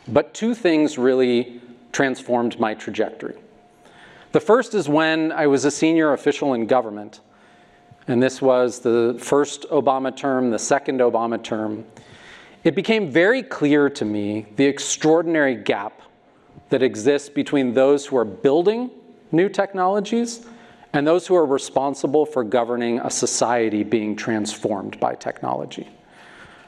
[0.10, 1.62] But two things really
[1.94, 3.36] transformed my trajectory.
[4.38, 7.22] The first is when I was a senior official in government,
[8.08, 11.84] and this was the first Obama term, the second Obama term.
[12.64, 16.04] It became very clear to me the extraordinary gap
[16.70, 18.92] that exists between those who are building
[19.32, 20.46] new technologies
[20.94, 25.90] and those who are responsible for governing a society being transformed by technology.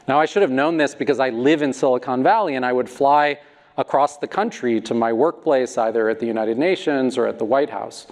[0.07, 2.89] Now, I should have known this because I live in Silicon Valley and I would
[2.89, 3.37] fly
[3.79, 7.69] across the country to my workplace, either at the United Nations or at the White
[7.69, 8.07] House.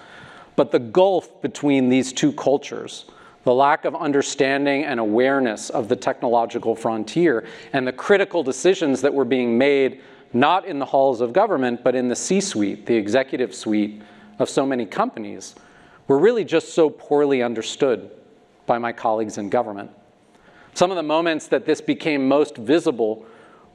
[0.56, 3.06] But the gulf between these two cultures,
[3.44, 9.14] the lack of understanding and awareness of the technological frontier, and the critical decisions that
[9.14, 10.02] were being made
[10.32, 14.02] not in the halls of government, but in the C suite, the executive suite
[14.40, 15.54] of so many companies,
[16.08, 18.10] were really just so poorly understood
[18.66, 19.92] by my colleagues in government.
[20.74, 23.26] Some of the moments that this became most visible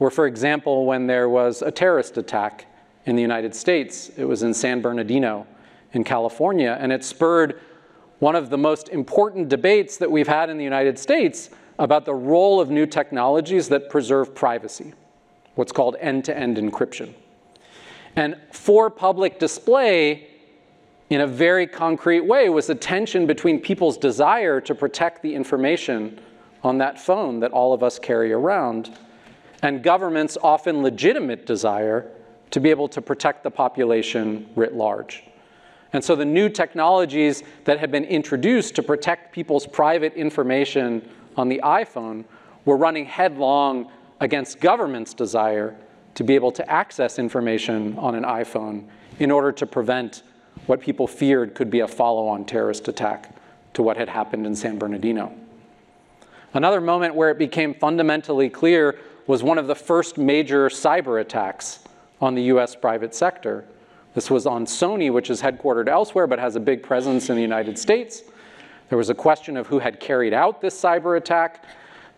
[0.03, 2.65] were, for example, when there was a terrorist attack
[3.05, 4.11] in the United States.
[4.17, 5.47] It was in San Bernardino
[5.93, 7.61] in California, and it spurred
[8.19, 12.13] one of the most important debates that we've had in the United States about the
[12.13, 14.93] role of new technologies that preserve privacy,
[15.55, 17.13] what's called end to end encryption.
[18.17, 20.27] And for public display,
[21.11, 26.19] in a very concrete way, was the tension between people's desire to protect the information
[26.61, 28.93] on that phone that all of us carry around,
[29.63, 32.11] and government's often legitimate desire
[32.51, 35.23] to be able to protect the population writ large.
[35.93, 41.07] And so the new technologies that had been introduced to protect people's private information
[41.37, 42.25] on the iPhone
[42.65, 45.75] were running headlong against government's desire
[46.15, 48.85] to be able to access information on an iPhone
[49.19, 50.23] in order to prevent
[50.65, 53.35] what people feared could be a follow on terrorist attack
[53.73, 55.33] to what had happened in San Bernardino.
[56.53, 61.79] Another moment where it became fundamentally clear was one of the first major cyber attacks
[62.21, 63.65] on the US private sector.
[64.13, 67.41] This was on Sony, which is headquartered elsewhere but has a big presence in the
[67.41, 68.23] United States.
[68.89, 71.65] There was a question of who had carried out this cyber attack.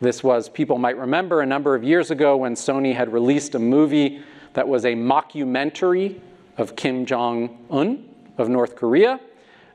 [0.02, 3.60] This was, people might remember, a number of years ago when Sony had released a
[3.60, 4.22] movie
[4.54, 6.20] that was a mockumentary
[6.58, 9.20] of Kim Jong un of North Korea.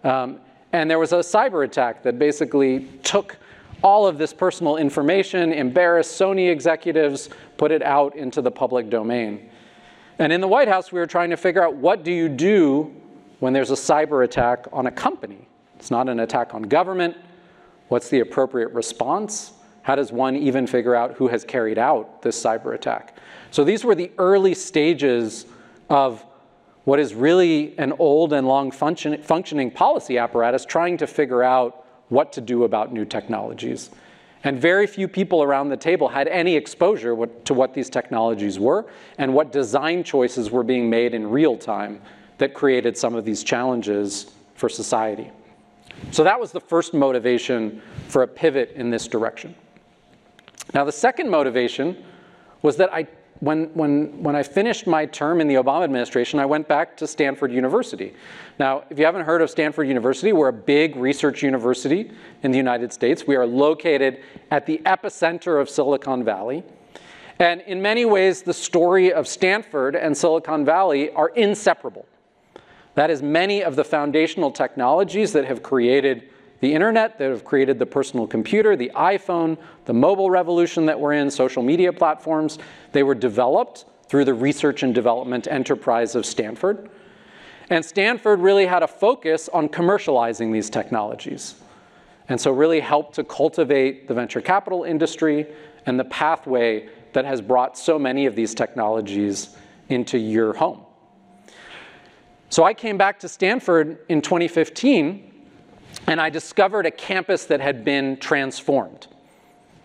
[0.05, 0.41] Um,
[0.73, 3.37] and there was a cyber attack that basically took
[3.83, 9.51] all of this personal information, embarrassed Sony executives, put it out into the public domain.
[10.19, 12.95] And in the White House, we were trying to figure out what do you do
[13.39, 15.49] when there's a cyber attack on a company?
[15.77, 17.17] It's not an attack on government.
[17.89, 19.53] What's the appropriate response?
[19.83, 23.17] How does one even figure out who has carried out this cyber attack?
[23.51, 25.47] So these were the early stages
[25.89, 26.25] of
[26.85, 31.87] what is really an old and long function, functioning policy apparatus trying to figure out
[32.11, 33.91] what to do about new technologies.
[34.45, 37.15] And very few people around the table had any exposure
[37.45, 38.87] to what these technologies were
[39.19, 42.01] and what design choices were being made in real time
[42.39, 45.31] that created some of these challenges for society.
[46.11, 49.55] So that was the first motivation for a pivot in this direction.
[50.73, 52.03] Now, the second motivation
[52.63, 53.07] was that I,
[53.41, 57.07] when, when, when I finished my term in the Obama administration, I went back to
[57.07, 58.15] Stanford University.
[58.59, 62.11] Now, if you haven't heard of Stanford University, we're a big research university
[62.43, 63.27] in the United States.
[63.27, 64.21] We are located
[64.51, 66.63] at the epicenter of Silicon Valley.
[67.39, 72.07] And in many ways, the story of Stanford and Silicon Valley are inseparable.
[72.95, 76.29] That is, many of the foundational technologies that have created
[76.61, 81.15] the internet, that have created the personal computer, the iPhone, the mobile revolution that we're
[81.15, 82.59] in, social media platforms,
[82.93, 86.91] they were developed through the research and development enterprise of Stanford.
[87.71, 91.55] And Stanford really had a focus on commercializing these technologies.
[92.29, 95.47] And so really helped to cultivate the venture capital industry
[95.87, 99.57] and the pathway that has brought so many of these technologies
[99.89, 100.83] into your home.
[102.51, 105.30] So I came back to Stanford in 2015
[106.07, 109.07] and I discovered a campus that had been transformed.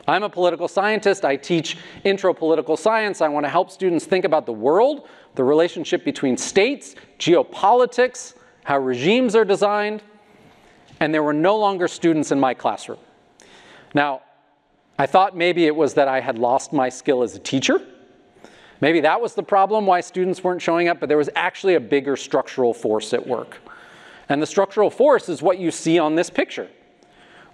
[0.07, 1.25] I'm a political scientist.
[1.25, 3.21] I teach intro political science.
[3.21, 8.79] I want to help students think about the world, the relationship between states, geopolitics, how
[8.79, 10.03] regimes are designed.
[10.99, 12.99] And there were no longer students in my classroom.
[13.93, 14.21] Now,
[14.97, 17.81] I thought maybe it was that I had lost my skill as a teacher.
[18.81, 21.79] Maybe that was the problem why students weren't showing up, but there was actually a
[21.79, 23.57] bigger structural force at work.
[24.29, 26.69] And the structural force is what you see on this picture,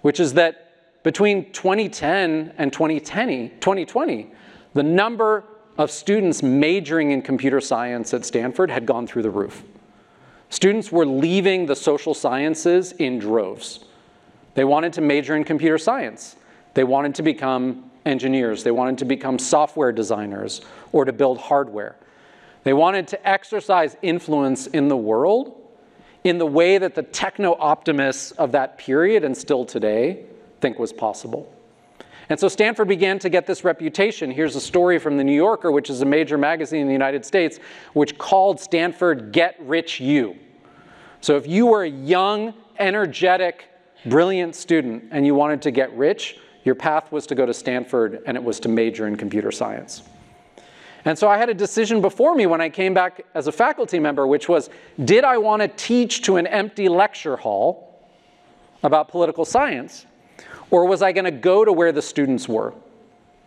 [0.00, 4.32] which is that between 2010 and 2020, 2020
[4.74, 5.44] the number
[5.78, 9.62] of students majoring in computer science at Stanford had gone through the roof.
[10.48, 13.84] Students were leaving the social sciences in droves.
[14.54, 16.36] They wanted to major in computer science.
[16.74, 18.62] They wanted to become engineers.
[18.62, 20.60] They wanted to become software designers
[20.92, 21.96] or to build hardware.
[22.64, 25.61] They wanted to exercise influence in the world
[26.24, 30.24] in the way that the techno optimists of that period and still today
[30.60, 31.52] think was possible.
[32.28, 34.30] And so Stanford began to get this reputation.
[34.30, 37.24] Here's a story from the New Yorker, which is a major magazine in the United
[37.24, 37.58] States,
[37.92, 40.36] which called Stanford Get Rich U.
[41.20, 43.68] So if you were a young, energetic,
[44.06, 48.22] brilliant student and you wanted to get rich, your path was to go to Stanford
[48.26, 50.02] and it was to major in computer science.
[51.04, 53.98] And so I had a decision before me when I came back as a faculty
[53.98, 54.70] member, which was
[55.04, 58.08] did I want to teach to an empty lecture hall
[58.82, 60.06] about political science,
[60.70, 62.72] or was I going to go to where the students were,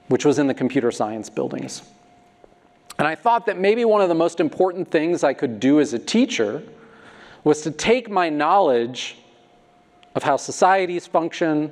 [0.08, 1.82] which was in the computer science buildings?
[2.98, 5.94] And I thought that maybe one of the most important things I could do as
[5.94, 6.64] a teacher
[7.44, 9.18] was to take my knowledge
[10.16, 11.72] of how societies function,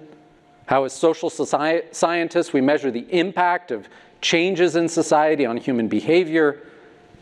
[0.65, 3.87] how, as social scientists, we measure the impact of
[4.23, 6.61] changes in society on human behavior,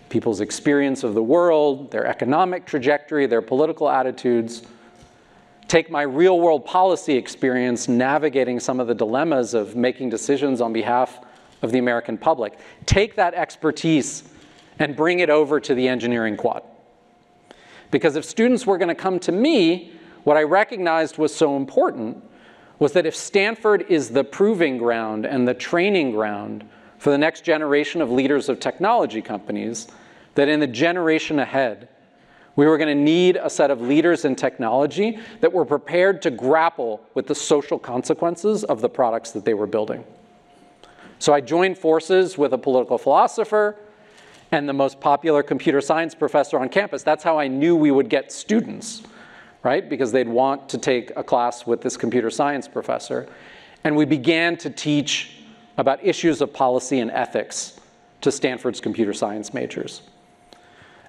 [0.09, 4.63] people's experience of the world, their economic trajectory, their political attitudes.
[5.68, 10.71] Take my real world policy experience navigating some of the dilemmas of making decisions on
[10.71, 11.19] behalf
[11.62, 12.57] of the American public.
[12.86, 14.24] Take that expertise
[14.80, 16.63] and bring it over to the engineering quad.
[17.89, 19.94] Because if students were going to come to me,
[20.24, 22.24] what I recognized was so important
[22.80, 26.68] was that if Stanford is the proving ground and the training ground
[27.01, 29.88] for the next generation of leaders of technology companies,
[30.36, 31.89] that in the generation ahead,
[32.56, 36.30] we were going to need a set of leaders in technology that were prepared to
[36.30, 40.06] grapple with the social consequences of the products that they were building.
[41.18, 43.77] So I joined forces with a political philosopher
[44.51, 47.01] and the most popular computer science professor on campus.
[47.01, 49.01] That's how I knew we would get students
[49.63, 49.88] right?
[49.88, 53.27] Because they'd want to take a class with this computer science professor.
[53.84, 55.40] And we began to teach
[55.77, 57.79] about issues of policy and ethics
[58.21, 60.01] to Stanford's computer science majors.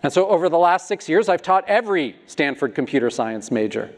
[0.02, 3.90] And so over the last six years, I've taught every Stanford computer science major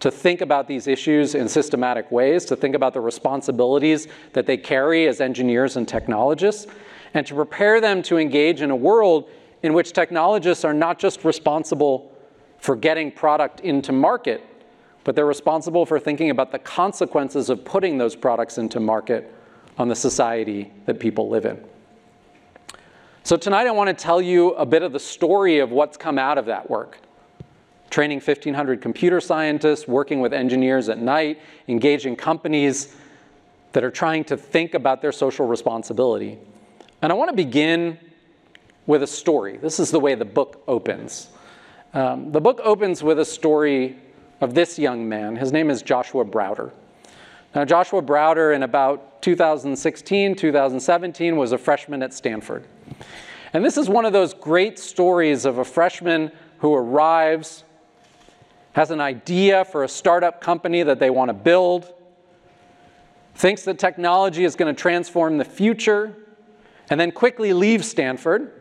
[0.00, 4.56] to think about these issues in systematic ways, to think about the responsibilities that they
[4.56, 6.66] carry as engineers and technologists,
[7.14, 9.30] and to prepare them to engage in a world
[9.62, 12.12] in which technologists are not just responsible
[12.58, 14.42] for getting product into market,
[15.04, 19.33] but they're responsible for thinking about the consequences of putting those products into market
[19.78, 21.62] on the society that people live in.
[23.22, 26.18] So tonight I want to tell you a bit of the story of what's come
[26.18, 26.98] out of that work.
[27.90, 32.94] Training 1,500 computer scientists, working with engineers at night, engaging companies
[33.72, 36.38] that are trying to think about their social responsibility.
[37.02, 37.98] And I want to begin
[38.86, 39.56] with a story.
[39.56, 41.28] This is the way the book opens.
[41.92, 43.96] Um, the book opens with a story
[44.40, 45.36] of this young man.
[45.36, 46.72] His name is Joshua Browder.
[47.54, 52.66] Now, Joshua Browder, in about 2016, 2017, was a freshman at Stanford.
[53.54, 57.64] And this is one of those great stories of a freshman who arrives,
[58.74, 61.90] has an idea for a startup company that they want to build,
[63.34, 66.14] thinks that technology is going to transform the future,
[66.90, 68.52] and then quickly leaves Stanford,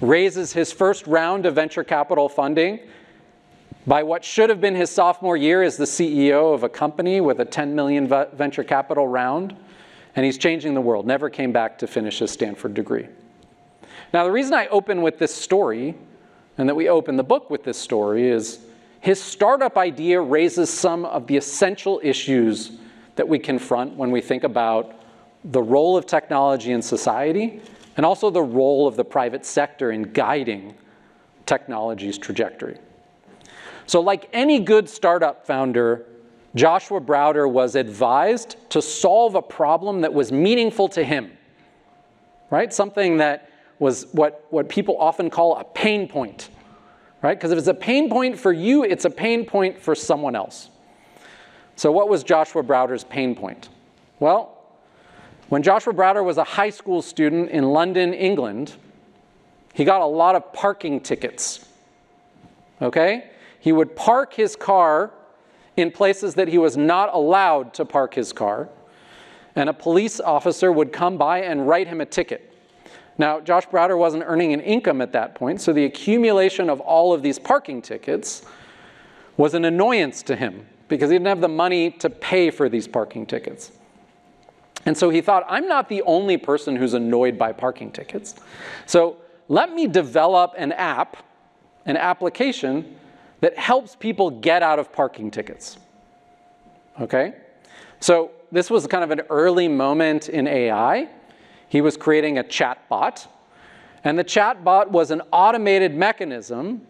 [0.00, 2.80] raises his first round of venture capital funding
[3.86, 7.38] by what should have been his sophomore year as the CEO of a company with
[7.40, 9.54] a 10 million venture capital round,
[10.16, 11.06] and he's changing the world.
[11.06, 13.08] Never came back to finish his Stanford degree.
[14.12, 15.94] Now, the reason I open with this story
[16.56, 18.60] and that we open the book with this story is
[19.00, 22.72] his startup idea raises some of the essential issues
[23.16, 24.94] that we confront when we think about
[25.44, 27.60] the role of technology in society
[27.96, 30.74] and also the role of the private sector in guiding
[31.46, 32.78] technology's trajectory.
[33.86, 36.06] So, like any good startup founder,
[36.54, 41.32] Joshua Browder was advised to solve a problem that was meaningful to him,
[42.50, 42.72] right?
[42.72, 46.50] Something that was what, what people often call a pain point,
[47.22, 47.36] right?
[47.36, 50.70] Because if it's a pain point for you, it's a pain point for someone else.
[51.76, 53.68] So, what was Joshua Browder's pain point?
[54.20, 54.54] Well,
[55.48, 58.74] when Joshua Browder was a high school student in London, England,
[59.72, 61.68] he got a lot of parking tickets.
[62.80, 63.30] Okay?
[63.58, 65.12] He would park his car
[65.76, 68.68] in places that he was not allowed to park his car,
[69.56, 72.52] and a police officer would come by and write him a ticket.
[73.16, 77.12] Now, Josh Browder wasn't earning an income at that point, so the accumulation of all
[77.12, 78.44] of these parking tickets
[79.36, 82.88] was an annoyance to him because he didn't have the money to pay for these
[82.88, 83.72] parking tickets.
[84.86, 88.34] And so he thought, I'm not the only person who's annoyed by parking tickets.
[88.86, 89.16] So
[89.48, 91.16] let me develop an app,
[91.86, 92.96] an application
[93.44, 95.76] that helps people get out of parking tickets.
[96.98, 97.34] Okay?
[98.00, 101.10] So this was kind of an early moment in AI.
[101.68, 103.26] He was creating a chatbot.
[104.02, 106.86] And the chatbot was an automated mechanism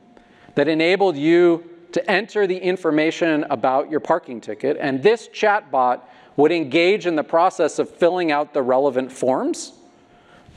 [0.54, 4.76] that enabled you to enter the information about your parking ticket.
[4.78, 6.02] And this chatbot
[6.37, 9.73] would engage in the process of filling out the relevant forms,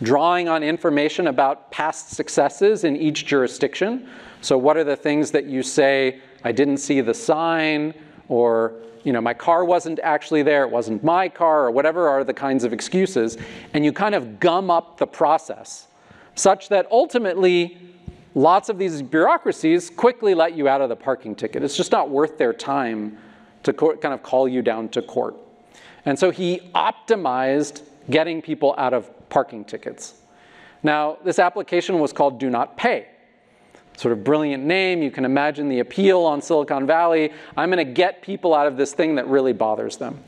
[0.03, 4.07] drawing on information about past successes in each jurisdiction.
[4.41, 7.93] So, what are the things that you say, I didn't see the sign,
[8.29, 12.23] or you know, my car wasn't actually there, it wasn't my car, or whatever are
[12.23, 13.37] the kinds of excuses,
[13.73, 15.87] and you kind of gum up the process
[16.35, 17.77] such that ultimately
[18.35, 21.63] lots of these bureaucracies quickly let you out of the parking ticket.
[21.63, 23.17] It's just not worth their time
[23.63, 25.35] to kind of call you down to court.
[26.05, 30.13] And so he optimized getting people out of parking tickets.
[30.83, 33.07] Now, this application was called Do Not Pay.
[33.97, 35.01] Sort of brilliant name.
[35.01, 37.33] You can imagine the appeal on Silicon Valley.
[37.57, 40.19] I'm going to get people out of this thing that really bothers them.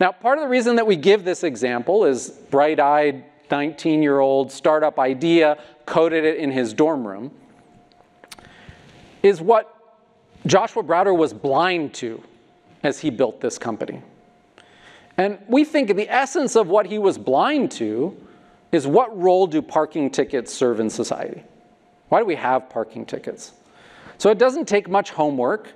[0.00, 4.18] Now, part of the reason that we give this example is bright eyed 19 year
[4.18, 5.56] old startup idea,
[5.86, 7.30] coded it in his dorm room,
[9.22, 9.70] is what
[10.44, 12.20] Joshua Browder was blind to
[12.82, 14.02] as he built this company.
[15.16, 18.16] And we think the essence of what he was blind to
[18.72, 21.44] is what role do parking tickets serve in society?
[22.08, 23.52] Why do we have parking tickets?
[24.18, 25.72] So it doesn't take much homework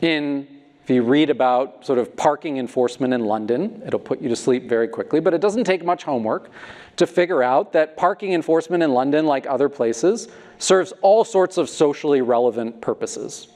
[0.00, 0.46] in
[0.84, 4.68] if you read about sort of parking enforcement in London, it'll put you to sleep
[4.68, 6.50] very quickly, but it doesn't take much homework
[6.96, 10.28] to figure out that parking enforcement in London, like other places,
[10.58, 13.48] serves all sorts of socially relevant purposes.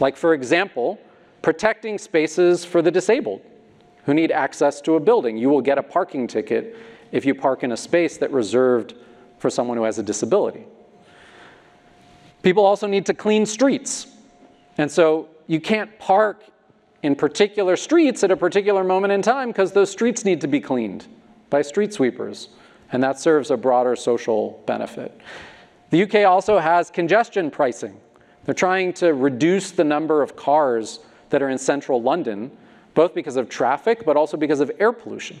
[0.00, 1.00] Like, for example,
[1.40, 3.40] protecting spaces for the disabled
[4.04, 5.38] who need access to a building.
[5.38, 6.76] You will get a parking ticket
[7.10, 8.96] if you park in a space that reserved
[9.38, 10.66] for someone who has a disability.
[12.46, 14.06] People also need to clean streets.
[14.78, 16.44] And so you can't park
[17.02, 20.60] in particular streets at a particular moment in time because those streets need to be
[20.60, 21.08] cleaned
[21.50, 22.50] by street sweepers.
[22.92, 25.20] And that serves a broader social benefit.
[25.90, 28.00] The UK also has congestion pricing.
[28.44, 31.00] They're trying to reduce the number of cars
[31.30, 32.56] that are in central London
[32.94, 35.40] both because of traffic, but also because of air pollution.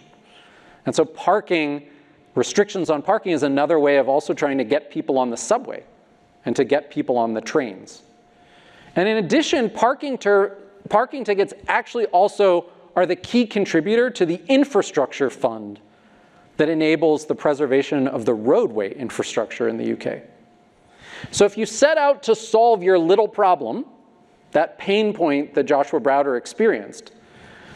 [0.86, 1.86] And so parking,
[2.34, 5.84] restrictions on parking is another way of also trying to get people on the subway
[6.46, 8.02] and to get people on the trains.
[8.94, 10.56] And in addition, parking, ter-
[10.88, 15.80] parking tickets actually also are the key contributor to the infrastructure fund
[16.56, 20.22] that enables the preservation of the roadway infrastructure in the UK.
[21.30, 23.84] So if you set out to solve your little problem,
[24.52, 27.12] that pain point that Joshua Browder experienced,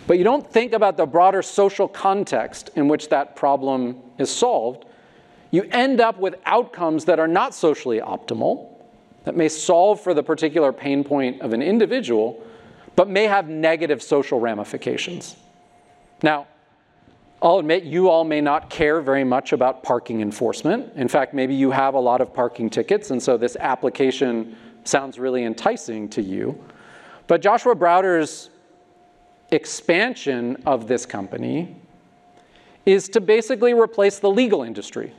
[0.07, 4.87] but you don't think about the broader social context in which that problem is solved.
[5.51, 8.69] You end up with outcomes that are not socially optimal,
[9.25, 12.43] that may solve for the particular pain point of an individual,
[12.97, 15.37] but may have negative social ramifications.
[16.23, 16.47] Now,
[17.43, 20.93] I'll admit you all may not care very much about parking enforcement.
[20.95, 25.19] In fact, maybe you have a lot of parking tickets, and so this application sounds
[25.19, 26.63] really enticing to you.
[27.27, 28.51] But Joshua Browder's
[29.53, 31.77] expansion of this company
[32.85, 35.13] is to basically replace the legal industry.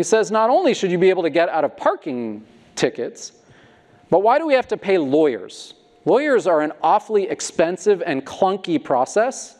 [0.00, 2.42] He says not only should you be able to get out of parking
[2.74, 3.32] tickets,
[4.08, 5.74] but why do we have to pay lawyers?
[6.06, 9.58] Lawyers are an awfully expensive and clunky process,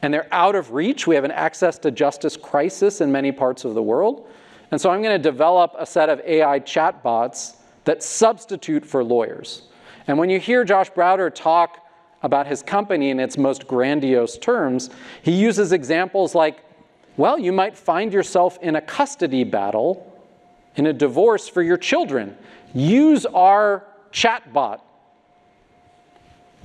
[0.00, 1.06] and they're out of reach.
[1.06, 4.30] We have an access to justice crisis in many parts of the world.
[4.70, 9.64] And so I'm going to develop a set of AI chatbots that substitute for lawyers.
[10.06, 11.86] And when you hear Josh Browder talk
[12.22, 14.88] about his company in its most grandiose terms,
[15.20, 16.62] he uses examples like,
[17.16, 20.12] well, you might find yourself in a custody battle,
[20.76, 22.36] in a divorce for your children.
[22.74, 24.80] Use our chatbot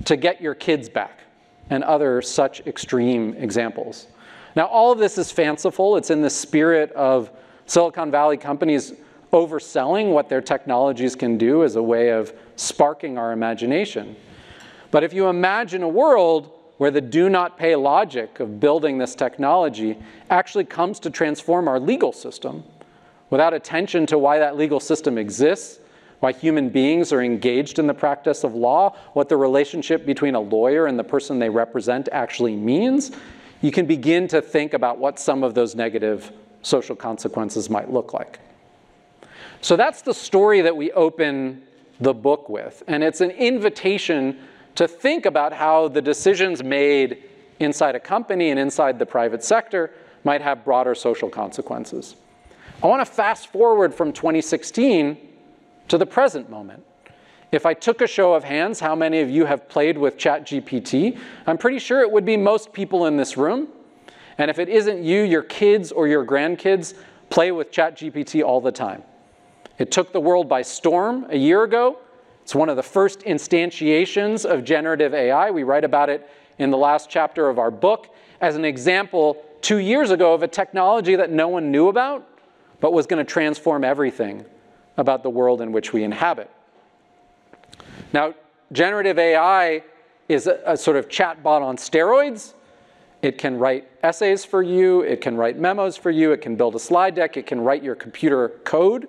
[0.04, 1.20] to get your kids back,
[1.70, 4.08] and other such extreme examples.
[4.54, 5.96] Now, all of this is fanciful.
[5.96, 7.30] It's in the spirit of
[7.66, 8.92] Silicon Valley companies
[9.32, 14.14] overselling what their technologies can do as a way of sparking our imagination.
[14.90, 19.14] But if you imagine a world where the do not pay logic of building this
[19.14, 19.98] technology
[20.30, 22.64] actually comes to transform our legal system
[23.30, 25.78] without attention to why that legal system exists,
[26.20, 30.40] why human beings are engaged in the practice of law, what the relationship between a
[30.40, 33.10] lawyer and the person they represent actually means,
[33.60, 36.30] you can begin to think about what some of those negative
[36.62, 38.38] social consequences might look like.
[39.60, 41.62] So that's the story that we open
[42.00, 42.82] the book with.
[42.86, 44.38] And it's an invitation
[44.74, 47.24] to think about how the decisions made
[47.60, 49.92] inside a company and inside the private sector
[50.24, 52.16] might have broader social consequences.
[52.82, 55.16] I want to fast forward from 2016
[55.88, 56.84] to the present moment.
[57.52, 61.18] If I took a show of hands, how many of you have played with ChatGPT?
[61.46, 63.68] I'm pretty sure it would be most people in this room.
[64.38, 66.94] And if it isn't you, your kids or your grandkids
[67.28, 69.02] play with ChatGPT all the time.
[69.78, 71.98] It took the world by storm a year ago.
[72.42, 75.50] It's one of the first instantiations of generative AI.
[75.50, 79.78] We write about it in the last chapter of our book as an example two
[79.78, 82.28] years ago of a technology that no one knew about,
[82.80, 84.44] but was going to transform everything
[84.96, 86.50] about the world in which we inhabit.
[88.12, 88.34] Now,
[88.72, 89.84] generative AI
[90.28, 92.54] is a, a sort of chatbot on steroids.
[93.22, 96.74] It can write essays for you, it can write memos for you, it can build
[96.74, 99.06] a slide deck, it can write your computer code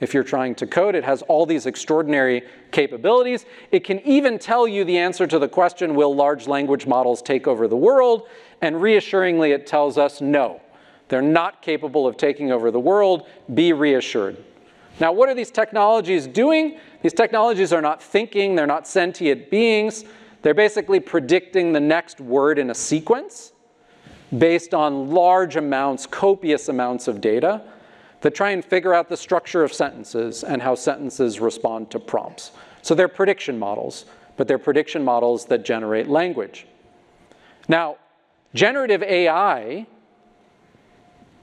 [0.00, 0.94] if you're trying to code.
[0.94, 3.46] It has all these extraordinary capabilities.
[3.72, 7.46] It can even tell you the answer to the question, will large language models take
[7.46, 8.28] over the world?
[8.62, 10.60] And reassuringly, it tells us no.
[11.08, 13.26] They're not capable of taking over the world.
[13.54, 14.36] Be reassured.
[14.98, 16.78] Now, what are these technologies doing?
[17.02, 20.04] These technologies are not thinking, they're not sentient beings.
[20.42, 23.52] They're basically predicting the next word in a sequence
[24.38, 27.62] based on large amounts, copious amounts of data
[28.26, 32.50] that try and figure out the structure of sentences and how sentences respond to prompts.
[32.82, 34.04] So they're prediction models,
[34.36, 36.66] but they're prediction models that generate language.
[37.68, 37.98] Now,
[38.52, 39.86] generative AI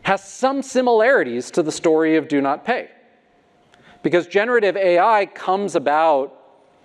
[0.02, 2.90] has some similarities to the story of do not pay.
[4.02, 6.38] Because generative AI comes about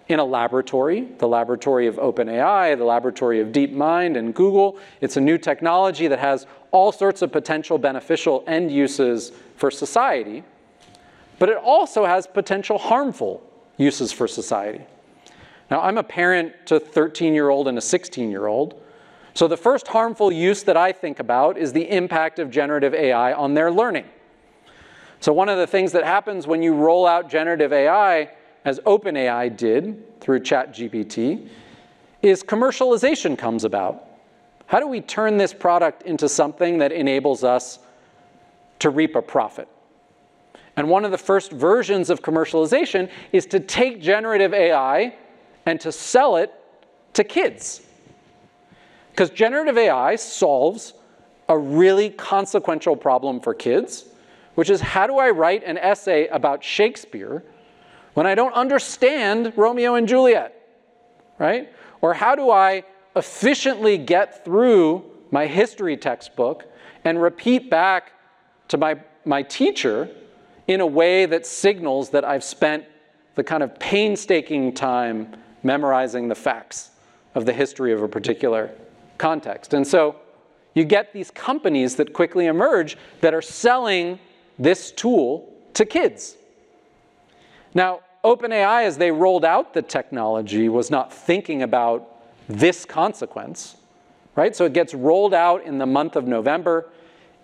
[0.06, 4.78] in a laboratory, the laboratory of OpenAI, the laboratory of DeepMind and Google.
[5.00, 10.44] It's a new technology that has all sorts of potential beneficial end uses for society,
[11.38, 13.42] but it also has potential harmful
[13.76, 14.85] uses for society.
[15.70, 18.83] Now, I'm a parent to a 13 year old and a 16 year old.
[19.35, 23.33] So, the first harmful use that I think about is the impact of generative AI
[23.33, 24.07] on their learning.
[25.20, 28.31] So, one of the things that happens when you roll out generative AI
[28.64, 31.48] as OpenAI did through ChatGPT,
[32.22, 34.07] is commercialization comes about.
[34.68, 37.78] How do we turn this product into something that enables us
[38.81, 39.66] to reap a profit?
[40.76, 45.16] And one of the first versions of commercialization is to take generative AI
[45.64, 46.52] and to sell it
[47.14, 47.81] to kids.
[49.11, 50.92] Because generative AI solves
[51.48, 54.04] a really consequential problem for kids,
[54.54, 57.42] which is how do I write an essay about Shakespeare
[58.12, 60.54] when I don't understand Romeo and Juliet,
[61.38, 61.72] right?
[62.02, 62.85] Or how do I
[63.18, 66.64] efficiently get through my history textbook
[67.04, 68.12] and repeat back
[68.68, 70.09] to my, my teacher
[70.66, 72.85] in a way that signals that I've spent
[73.35, 76.90] the kind of painstaking time memorizing the facts
[77.35, 78.70] of the history of a particular
[79.16, 79.74] context.
[79.74, 80.16] And so
[80.74, 84.18] you get these companies that quickly emerge that are selling
[84.59, 86.37] this tool to kids.
[87.74, 92.17] Now, OpenAI, as they rolled out the technology, was not thinking about
[92.48, 93.76] this consequence,
[94.34, 94.56] right?
[94.56, 96.88] So it gets rolled out in the month of November.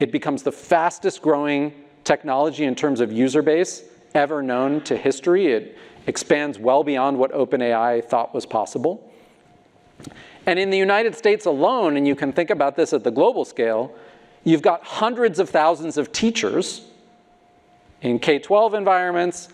[0.00, 1.72] It becomes the fastest growing
[2.04, 5.46] technology in terms of user base ever known to history.
[5.48, 9.12] It expands well beyond what OpenAI thought was possible.
[10.46, 13.44] And in the United States alone, and you can think about this at the global
[13.44, 13.94] scale,
[14.44, 16.82] you've got hundreds of thousands of teachers
[18.02, 19.48] in K 12 environments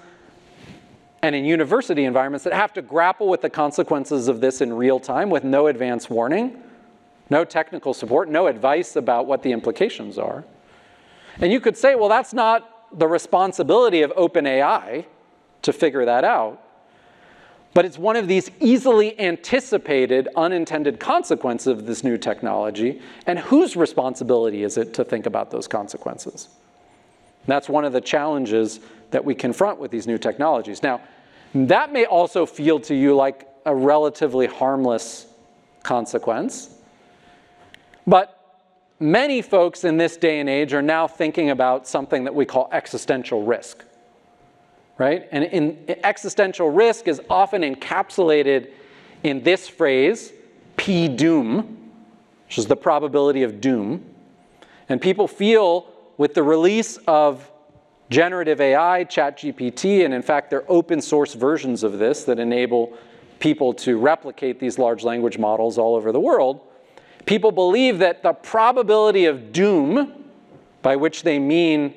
[1.22, 4.98] and in university environments that have to grapple with the consequences of this in real
[4.98, 6.62] time with no advance warning,
[7.28, 10.44] no technical support, no advice about what the implications are.
[11.38, 15.04] And you could say, well, that's not the responsibility of OpenAI
[15.62, 16.62] to figure that out.
[17.72, 23.00] But it's one of these easily anticipated unintended consequences of this new technology.
[23.26, 26.48] And whose responsibility is it to think about those consequences?
[27.42, 30.82] And that's one of the challenges that we confront with these new technologies.
[30.82, 31.00] Now,
[31.54, 35.26] that may also feel to you like a relatively harmless
[35.82, 36.70] consequence.
[38.06, 38.36] But
[38.98, 42.68] many folks in this day and age are now thinking about something that we call
[42.72, 43.84] existential risk
[45.00, 45.26] right?
[45.32, 48.70] And in, existential risk is often encapsulated
[49.22, 50.30] in this phrase,
[50.76, 51.90] P doom,
[52.46, 54.04] which is the probability of doom.
[54.90, 55.86] And people feel
[56.18, 57.49] with the release of
[58.10, 62.92] generative AI, ChatGPT, and in fact, there are open source versions of this that enable
[63.38, 66.60] people to replicate these large language models all over the world.
[67.24, 70.24] People believe that the probability of doom,
[70.82, 71.94] by which they mean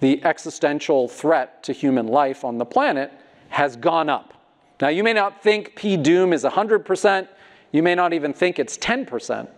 [0.00, 3.12] the existential threat to human life on the planet
[3.48, 4.32] has gone up.
[4.80, 7.28] Now, you may not think P doom is 100%,
[7.72, 9.48] you may not even think it's 10%.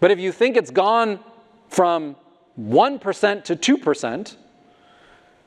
[0.00, 1.20] But if you think it's gone
[1.68, 2.16] from
[2.58, 4.36] 1% to 2%,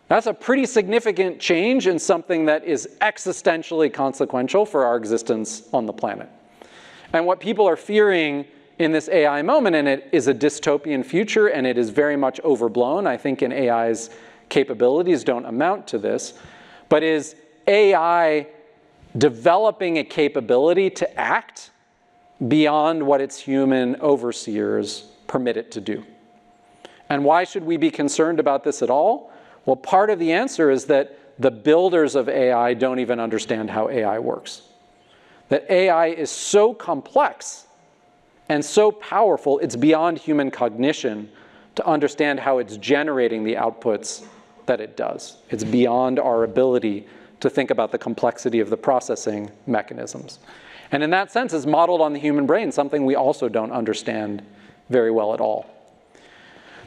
[0.08, 5.86] that's a pretty significant change in something that is existentially consequential for our existence on
[5.86, 6.30] the planet.
[7.14, 8.46] And what people are fearing
[8.80, 12.40] in this AI moment, and it is a dystopian future and it is very much
[12.42, 13.06] overblown.
[13.08, 14.10] I think in AI's
[14.50, 16.34] capabilities don't amount to this,
[16.90, 17.36] but is
[17.68, 18.48] AI
[19.18, 21.72] developing a capability to act
[22.48, 26.04] beyond what its human overseers permit it to do.
[27.12, 29.34] And why should we be concerned about this at all?
[29.66, 33.90] Well, part of the answer is that the builders of AI don't even understand how
[33.90, 34.62] AI works.
[35.50, 37.68] That AI is so complex
[38.48, 41.30] and so powerful it's beyond human cognition
[41.76, 44.26] to understand how it's generating the outputs
[44.66, 45.36] that it does.
[45.50, 47.08] It's beyond our ability
[47.42, 50.40] to think about the complexity of the processing mechanisms.
[50.94, 54.42] And in that sense, is modeled on the human brain, something we also don't understand
[54.90, 55.81] very well at all.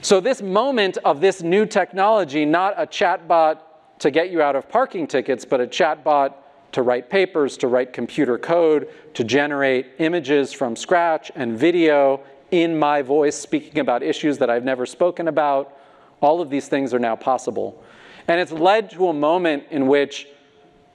[0.04, 3.60] So, this moment of this new technology, not a chatbot
[4.00, 6.34] to get you out of parking tickets, but a chatbot
[6.72, 12.78] to write papers, to write computer code, to generate images from scratch and video in
[12.78, 15.74] my voice speaking about issues that I've never spoken about.
[16.20, 17.82] All of these things are now possible.
[18.28, 20.28] And it's led to a moment in which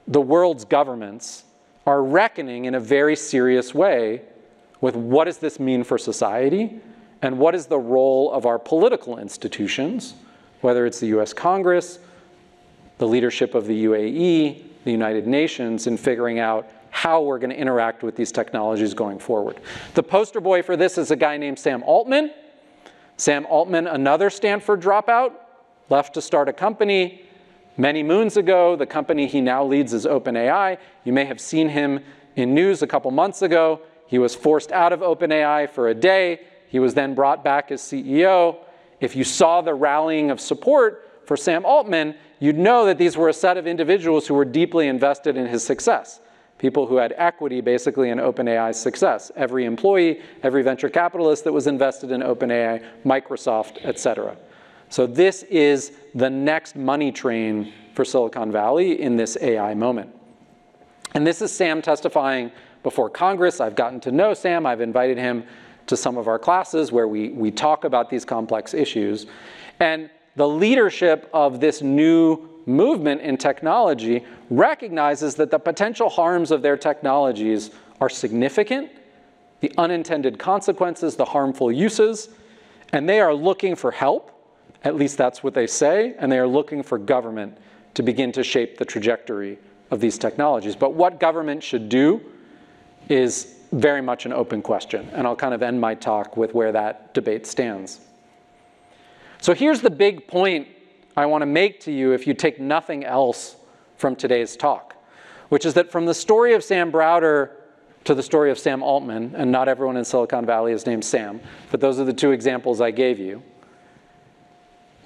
[0.06, 1.42] the world's governments
[1.84, 4.22] are reckoning in a very serious way
[4.80, 6.80] with what does this mean for society
[7.22, 10.14] and what is the role of our political institutions,
[10.60, 11.98] whether it's the US Congress,
[12.98, 17.56] the leadership of the UAE, the United Nations in figuring out how we're going to
[17.56, 19.60] interact with these technologies going forward.
[19.94, 22.32] The poster boy for this is a guy named Sam Altman.
[23.16, 25.32] Sam Altman, another Stanford dropout,
[25.88, 27.24] left to start a company
[27.76, 28.76] many moons ago.
[28.76, 30.78] The company he now leads is OpenAI.
[31.04, 32.00] You may have seen him
[32.36, 33.82] in news a couple months ago.
[34.06, 36.40] He was forced out of OpenAI for a day.
[36.70, 38.58] He was then brought back as CEO.
[39.00, 43.28] If you saw the rallying of support for Sam Altman, you'd know that these were
[43.28, 46.20] a set of individuals who were deeply invested in his success.
[46.58, 49.32] People who had equity basically in OpenAI's success.
[49.34, 54.36] Every employee, every venture capitalist that was invested in OpenAI, Microsoft, et cetera.
[54.90, 60.14] So this is the next money train for Silicon Valley in this AI moment.
[61.14, 62.52] And this is Sam testifying
[62.84, 63.60] before Congress.
[63.60, 64.66] I've gotten to know Sam.
[64.66, 65.44] I've invited him
[65.90, 69.26] to some of our classes where we, we talk about these complex issues.
[69.78, 76.62] And the leadership of this new movement in technology recognizes that the potential harms of
[76.62, 78.90] their technologies are significant,
[79.60, 82.30] the unintended consequences, the harmful uses,
[82.92, 84.30] and they are looking for help.
[84.84, 87.58] At least that's what they say, and they are looking for government
[87.94, 89.58] to begin to shape the trajectory
[89.90, 90.76] of these technologies.
[90.76, 92.20] But what government should do
[93.08, 96.72] is very much an open question, and I'll kind of end my talk with where
[96.72, 98.00] that debate stands.
[99.40, 100.68] So here's the big point
[101.16, 103.56] I want to make to you if you take nothing else
[103.96, 104.96] from today's talk,
[105.48, 107.50] which is that from the story of Sam Browder
[108.04, 111.40] to the story of Sam Altman, and not everyone in Silicon Valley is named Sam,
[111.70, 113.42] but those are the two examples I gave you.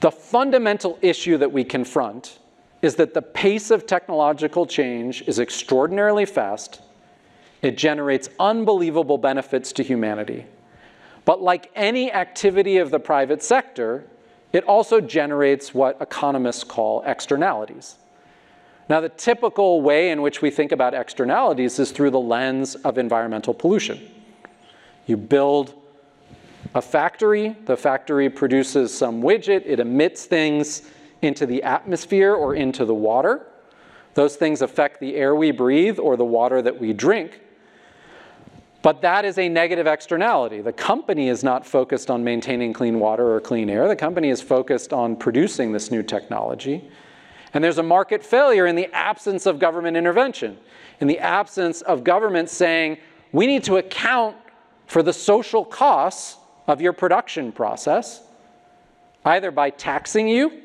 [0.01, 2.39] The fundamental issue that we confront
[2.83, 6.83] is that the pace of technological change is extraordinarily fast,
[7.65, 10.45] It generates unbelievable benefits to humanity.
[11.25, 14.05] But like any activity of the private sector,
[14.53, 17.97] it also generates what economists call externalities.
[18.91, 22.99] Now, the typical way in which we think about externalities is through the lens of
[22.99, 24.11] environmental pollution.
[25.07, 25.73] You build
[26.75, 30.83] a factory, the factory produces some widget, it emits things
[31.23, 33.47] into the atmosphere or into the water.
[34.13, 37.41] Those things affect the air we breathe or the water that we drink.
[38.85, 40.61] But that is a negative externality.
[40.61, 43.89] The company is not focused on maintaining clean water or clean air.
[43.89, 46.87] The company is focused on producing this new technology.
[47.55, 50.59] And there's a market failure in the absence of government intervention,
[51.01, 52.99] in the absence of government saying,
[53.33, 54.37] we need to account
[54.87, 58.21] for the social costs of your production process,
[59.25, 60.61] either by taxing you,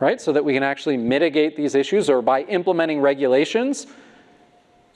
[0.00, 3.86] right, so that we can actually mitigate these issues, or by implementing regulations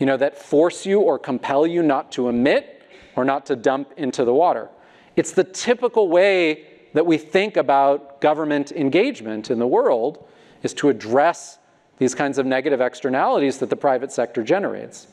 [0.02, 2.82] you know, that force you or compel you not to emit
[3.14, 4.68] or not to dump into the water.
[5.14, 10.26] It's the typical way that we think about government engagement in the world
[10.64, 11.60] is to address
[11.98, 15.06] these kinds of negative externalities that the private sector generates.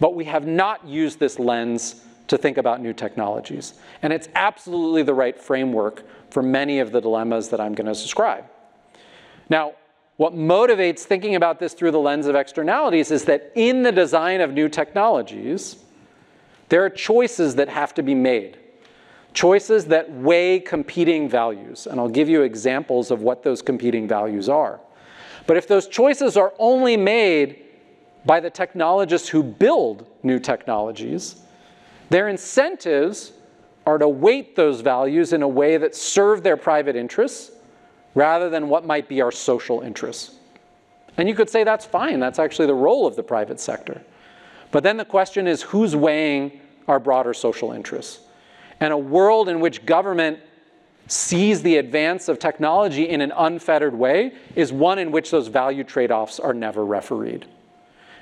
[0.00, 3.74] But we have not used this lens to think about new technologies.
[4.02, 7.92] And it's absolutely the right framework for many of the dilemmas that I'm going to
[7.92, 8.46] describe.
[9.48, 9.74] Now,
[10.16, 14.40] what motivates thinking about this through the lens of externalities is that in the design
[14.40, 15.76] of new technologies,
[16.68, 18.58] there are choices that have to be made.
[19.34, 21.86] Choices that weigh competing values.
[21.86, 24.80] And I'll give you examples of what those competing values are.
[25.46, 27.62] But if those choices are only made
[28.24, 31.42] by the technologists who build new technologies,
[32.08, 33.32] their incentives
[33.84, 37.52] are to weight those values in a way that serve their private interests
[38.16, 40.36] rather than what might be our social interests.
[41.18, 44.02] And you could say that's fine, that's actually the role of the private sector.
[44.72, 48.20] But then the question is who's weighing our broader social interests?
[48.80, 50.40] And a world in which government
[51.08, 55.84] sees the advance of technology in an unfettered way is one in which those value
[55.84, 57.46] trade offs are never refereed.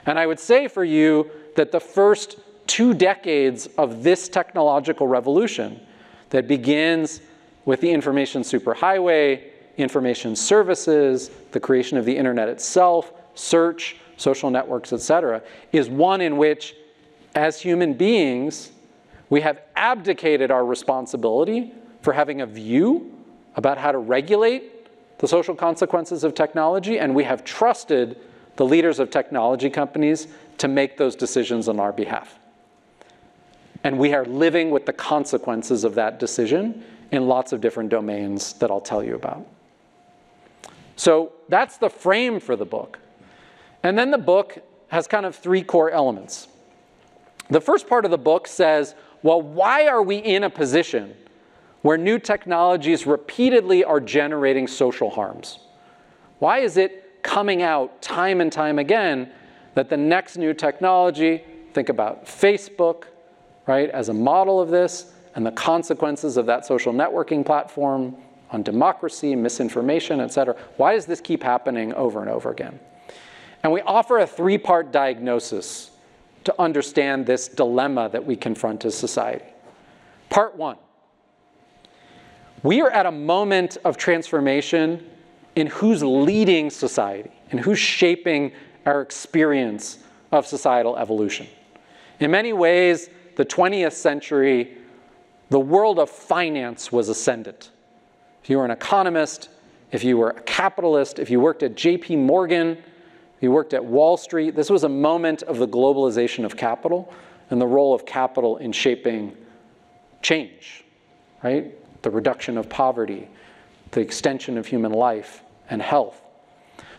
[0.07, 5.81] And I would say for you that the first two decades of this technological revolution
[6.31, 7.21] that begins
[7.65, 14.93] with the information superhighway information services, the creation of the internet itself, search, social networks,
[14.93, 16.77] etc., is one in which,
[17.35, 18.71] as human beings,
[19.31, 23.13] we have abdicated our responsibility for having a view
[23.57, 28.19] about how to regulate the social consequences of technology, and we have trusted
[28.57, 32.39] the leaders of technology companies to make those decisions on our behalf.
[33.83, 38.55] And we are living with the consequences of that decision in lots of different domains
[38.55, 39.47] that I'll tell you about.
[40.97, 42.99] So that's the frame for the book.
[43.83, 46.49] And then the book has kind of three core elements.
[47.51, 51.15] The first part of the book says, well, why are we in a position
[51.83, 55.59] where new technologies repeatedly are generating social harms?
[56.39, 59.31] Why is it coming out time and time again
[59.75, 63.05] that the next new technology, think about Facebook,
[63.67, 68.17] right, as a model of this, and the consequences of that social networking platform,
[68.51, 70.57] on democracy, misinformation, et cetera.
[70.77, 72.79] Why does this keep happening over and over again?
[73.63, 75.91] And we offer a three part diagnosis
[76.45, 79.47] to understand this dilemma that we confront as society.
[80.29, 80.77] Part one
[82.63, 85.05] we are at a moment of transformation
[85.55, 88.53] in who's leading society and who's shaping
[88.87, 89.99] our experience
[90.33, 91.47] of societal evolution.
[92.21, 94.79] In many ways, the 20th century,
[95.51, 97.71] the world of finance was ascendant
[98.45, 99.49] if you were an economist,
[99.91, 102.77] if you were a capitalist, if you worked at JP Morgan,
[103.41, 107.11] you worked at Wall Street, this was a moment of the globalization of capital
[107.49, 109.35] and the role of capital in shaping
[110.21, 110.85] change,
[111.43, 111.73] right?
[112.03, 113.31] The reduction of poverty,
[113.93, 116.21] the extension of human life and health.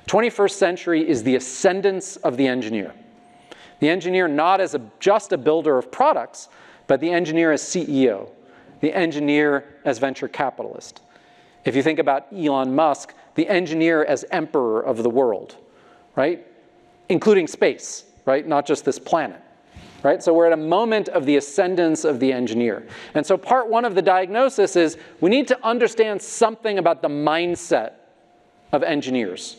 [0.08, 2.92] 21st century is the ascendance of the engineer.
[3.82, 6.50] The engineer not as a, just a builder of products,
[6.88, 8.32] but the engineer as CEO,
[8.80, 11.02] the engineer as venture capitalist,
[11.66, 15.58] if you think about Elon Musk, the engineer as emperor of the world,
[16.16, 16.46] right?
[17.10, 18.48] Including space, right?
[18.48, 19.42] Not just this planet.
[20.04, 20.22] Right?
[20.22, 22.86] So we're at a moment of the ascendance of the engineer.
[23.16, 27.08] And so part one of the diagnosis is we need to understand something about the
[27.08, 27.94] mindset
[28.72, 29.58] of engineers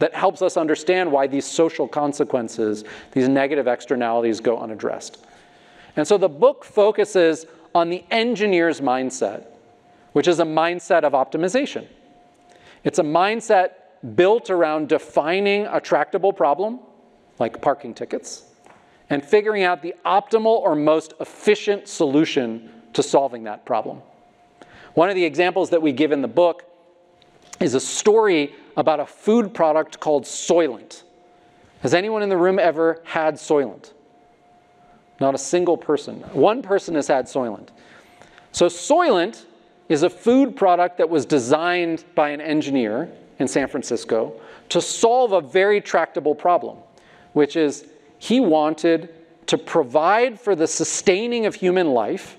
[0.00, 2.82] that helps us understand why these social consequences,
[3.12, 5.24] these negative externalities go unaddressed.
[5.94, 9.46] And so the book focuses on the engineer's mindset
[10.12, 11.86] which is a mindset of optimization.
[12.84, 13.70] It's a mindset
[14.14, 16.80] built around defining a tractable problem,
[17.38, 18.44] like parking tickets,
[19.10, 24.00] and figuring out the optimal or most efficient solution to solving that problem.
[24.94, 26.64] One of the examples that we give in the book
[27.60, 31.02] is a story about a food product called Soylent.
[31.80, 33.92] Has anyone in the room ever had Soylent?
[35.20, 36.20] Not a single person.
[36.32, 37.68] One person has had Soylent.
[38.50, 39.44] So, Soylent
[39.92, 44.32] is a food product that was designed by an engineer in San Francisco
[44.70, 46.78] to solve a very tractable problem,
[47.34, 47.84] which is
[48.18, 49.10] he wanted
[49.46, 52.38] to provide for the sustaining of human life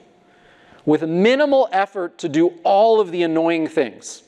[0.86, 4.24] with minimal effort to do all of the annoying things.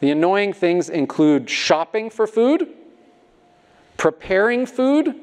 [0.00, 2.68] The annoying things include shopping for food,
[3.98, 5.14] preparing food,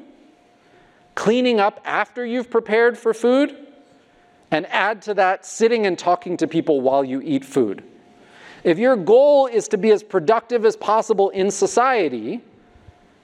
[1.16, 3.61] cleaning up after you've prepared for food,
[4.52, 7.82] and add to that sitting and talking to people while you eat food.
[8.62, 12.42] If your goal is to be as productive as possible in society,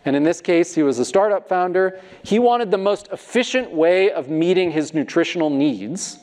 [0.04, 4.10] and in this case, he was a startup founder, he wanted the most efficient way
[4.10, 6.18] of meeting his nutritional needs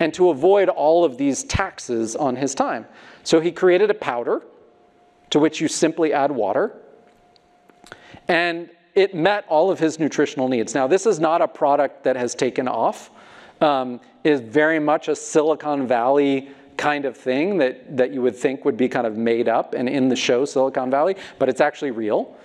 [0.00, 2.84] and to avoid all of these taxes on his time.
[3.22, 4.42] So he created a powder
[5.30, 6.76] to which you simply add water,
[8.28, 10.74] and it met all of his nutritional needs.
[10.74, 13.10] Now, this is not a product that has taken off.
[13.60, 18.64] Um, is very much a Silicon Valley kind of thing that, that you would think
[18.64, 21.90] would be kind of made up and in the show Silicon Valley, but it's actually
[21.90, 22.36] real.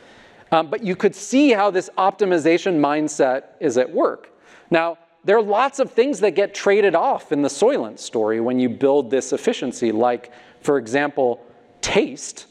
[0.52, 4.32] Um, but you could see how this optimization mindset is at work.
[4.70, 8.60] Now, there are lots of things that get traded off in the Soylent story when
[8.60, 11.46] you build this efficiency, like, for example,
[11.82, 12.48] taste,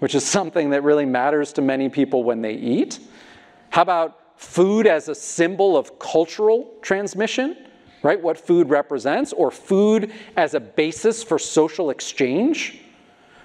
[0.00, 2.98] which is something that really matters to many people when they eat.
[3.70, 7.56] How about food as a symbol of cultural transmission,
[8.04, 8.22] right?
[8.22, 12.80] What food represents, or food as a basis for social exchange?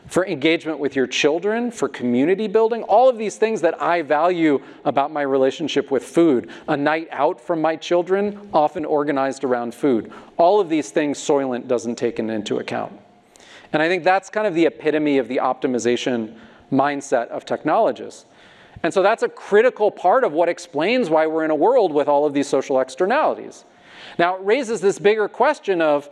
[0.07, 4.59] for engagement with your children, for community building, all of these things that I value
[4.83, 6.49] about my relationship with food.
[6.67, 10.11] A night out from my children, often organized around food.
[10.37, 12.99] All of these things Soylent doesn't take into account.
[13.71, 16.35] And I think that's kind of the epitome of the optimization
[16.71, 18.25] mindset of technologists.
[18.81, 22.07] And so that's a critical part of what explains why we're in a world with
[22.07, 23.65] all of these social externalities.
[24.19, 26.09] Now, it raises this bigger question of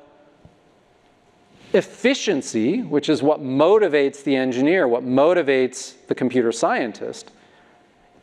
[1.73, 7.31] efficiency, which is what motivates the engineer, what motivates the computer scientist,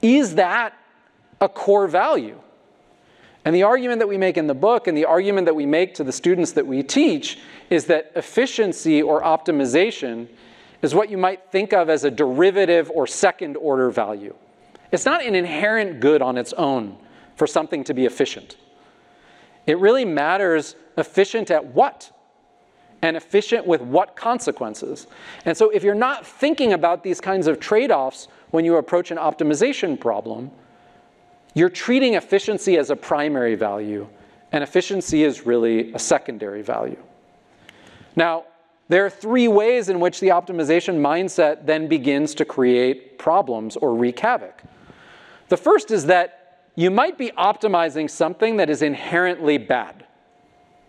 [0.01, 0.73] is that
[1.42, 2.40] a core value?
[3.44, 5.94] And the argument that we make in the book and the argument that we make
[5.97, 10.29] to the students that we teach is that efficiency or optimization
[10.81, 14.35] is what you might think of as a derivative or second order value.
[14.92, 16.97] It's not an inherent good on its own
[17.37, 18.57] for something to be efficient.
[19.66, 22.11] It really matters efficient at what?
[23.05, 25.07] and efficient with what consequences.
[25.44, 29.11] And so, if you're not thinking about these kinds of trade offs when you approach
[29.11, 30.50] an optimization problem,
[31.53, 34.09] you're treating efficiency as a primary value,
[34.53, 36.96] and efficiency is really a secondary value.
[38.16, 38.44] Now,
[38.88, 43.94] there are three ways in which the optimization mindset then begins to create problems or
[43.94, 44.62] wreak havoc.
[45.48, 46.43] The first is that
[46.74, 50.04] you might be optimizing something that is inherently bad,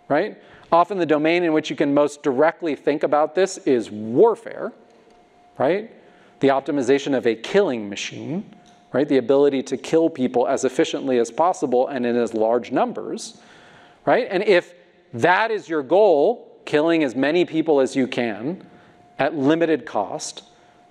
[0.07, 0.37] right?
[0.71, 4.73] Often the domain in which you can most directly think about this is warfare,
[5.57, 5.91] right?
[6.39, 8.55] The optimization of a killing machine,
[8.91, 9.07] right?
[9.07, 13.39] The ability to kill people as efficiently as possible and in as large numbers,
[14.05, 14.27] right?
[14.29, 14.73] And if
[15.13, 18.65] that is your goal, killing as many people as you can
[19.19, 20.43] at limited cost,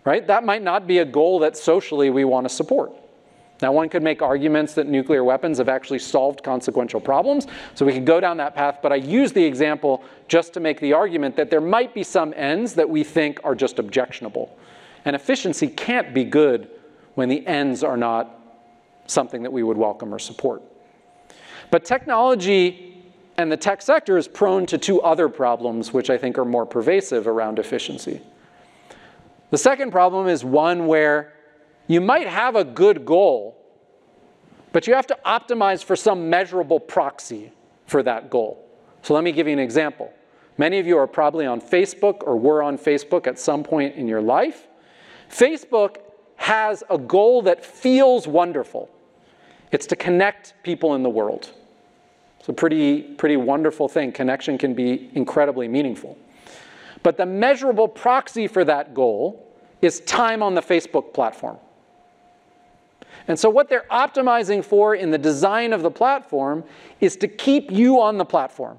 [0.04, 0.26] right?
[0.26, 2.92] That might not be a goal that socially we want to support.
[3.64, 7.94] Now, one could make arguments that nuclear weapons have actually solved consequential problems, so we
[7.94, 11.34] could go down that path, but I use the example just to make the argument
[11.36, 14.54] that there might be some ends that we think are just objectionable.
[15.06, 16.68] And efficiency can't be good
[17.14, 18.38] when the ends are not
[19.06, 20.62] something that we would welcome or support.
[21.70, 23.02] But technology
[23.38, 26.66] and the tech sector is prone to two other problems, which I think are more
[26.66, 28.20] pervasive around efficiency.
[29.48, 31.32] The second problem is one where
[31.86, 33.56] you might have a good goal,
[34.72, 37.52] but you have to optimize for some measurable proxy
[37.86, 38.66] for that goal.
[39.02, 40.12] So let me give you an example.
[40.56, 44.08] Many of you are probably on Facebook or were on Facebook at some point in
[44.08, 44.66] your life.
[45.30, 45.96] Facebook
[46.36, 48.88] has a goal that feels wonderful.
[49.72, 51.52] It's to connect people in the world.
[52.38, 54.12] It's a pretty, pretty wonderful thing.
[54.12, 56.16] Connection can be incredibly meaningful.
[57.02, 61.58] But the measurable proxy for that goal is time on the Facebook platform.
[63.26, 66.64] And so, what they're optimizing for in the design of the platform
[67.00, 68.78] is to keep you on the platform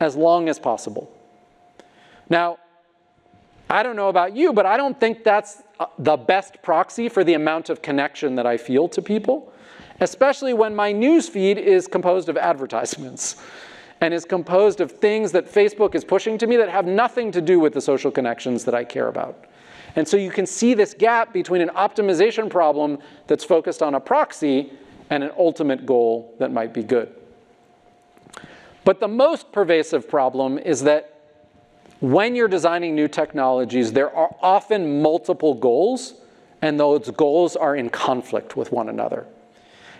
[0.00, 1.10] as long as possible.
[2.28, 2.58] Now,
[3.70, 7.24] I don't know about you, but I don't think that's uh, the best proxy for
[7.24, 9.52] the amount of connection that I feel to people.
[10.00, 13.42] especially when my news feed is composed of advertisements
[14.00, 17.40] and is composed of things that Facebook is pushing to me that have nothing to
[17.40, 19.46] do with the social connections that I care about.
[19.96, 24.00] And so you can see this gap between an optimization problem that's focused on a
[24.00, 24.72] proxy
[25.10, 27.14] and an ultimate goal that might be good.
[28.84, 31.10] But the most pervasive problem is that
[32.00, 36.14] when you're designing new technologies, there are often multiple goals,
[36.60, 39.26] and those goals are in conflict with one another.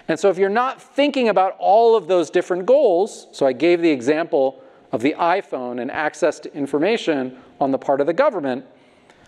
[0.08, 3.80] And so if you're not thinking about all of those different goals, so I gave
[3.80, 8.66] the example of the iPhone and access to information on the part of the government,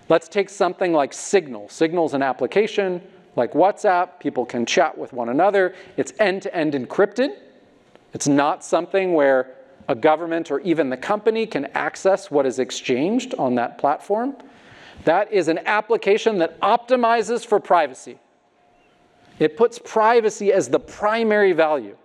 [0.09, 1.69] let's take something like Signal.
[1.69, 3.03] Signal's an application
[3.37, 4.19] like WhatsApp.
[4.21, 5.75] People can chat with one another.
[5.97, 7.37] It's end-to-end encrypted.
[8.15, 9.55] It's not something where
[9.89, 14.37] a government or even the company can access what is exchanged on that platform.
[15.05, 18.19] That is an application that optimizes for privacy.
[19.39, 21.97] It puts privacy as the primary value.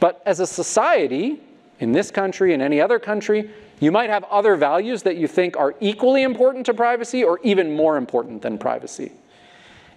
[0.00, 1.40] But as a society,
[1.78, 3.50] in this country and any other country,
[3.80, 7.76] you might have other values that you think are equally important to privacy or even
[7.76, 9.12] more important than privacy.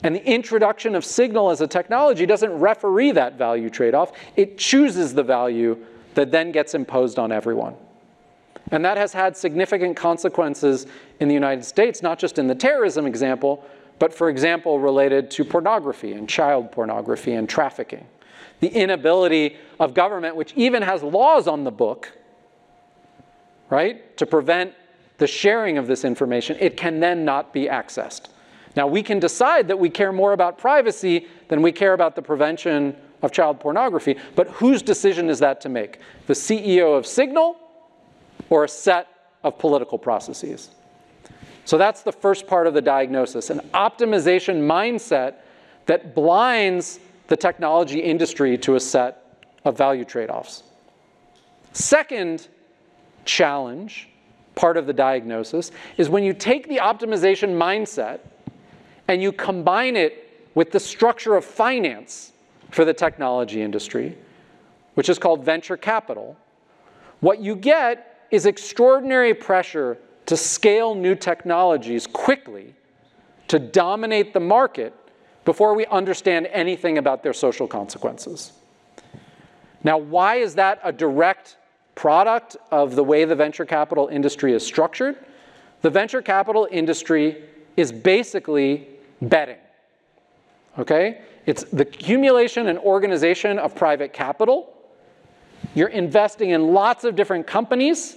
[0.03, 4.57] And the introduction of Signal as a technology doesn't referee that value trade off, it
[4.57, 5.77] chooses the value
[6.13, 7.75] that then gets imposed on everyone.
[8.71, 10.85] And that has had significant consequences
[11.19, 13.65] in the United States, not just in the terrorism example,
[13.97, 18.05] but for example, related to pornography and child pornography and trafficking.
[18.61, 22.11] The inability of government, which even has laws on the book,
[23.69, 24.73] right, to prevent
[25.17, 28.29] the sharing of this information, it can then not be accessed.
[28.75, 32.21] Now, we can decide that we care more about privacy than we care about the
[32.21, 35.99] prevention of child pornography, but whose decision is that to make?
[36.27, 37.57] The CEO of Signal
[38.49, 39.07] or a set
[39.43, 40.69] of political processes?
[41.65, 45.35] So that's the first part of the diagnosis an optimization mindset
[45.85, 49.23] that blinds the technology industry to a set
[49.65, 50.63] of value trade offs.
[51.73, 52.47] Second
[53.25, 54.09] challenge,
[54.55, 58.19] part of the diagnosis, is when you take the optimization mindset
[59.07, 62.33] and you combine it with the structure of finance
[62.71, 64.17] for the technology industry,
[64.95, 66.37] which is called venture capital,
[67.19, 72.75] what you get is extraordinary pressure to scale new technologies quickly
[73.47, 74.93] to dominate the market
[75.43, 78.53] before we understand anything about their social consequences.
[79.83, 81.57] Now, why is that a direct
[81.99, 85.17] product of the way the venture capital industry is structured?
[85.81, 87.43] The venture capital industry
[87.75, 88.87] is basically
[89.21, 89.57] betting.
[90.77, 91.19] Okay?
[91.45, 94.73] It's the accumulation and organization of private capital.
[95.75, 98.15] You're investing in lots of different companies.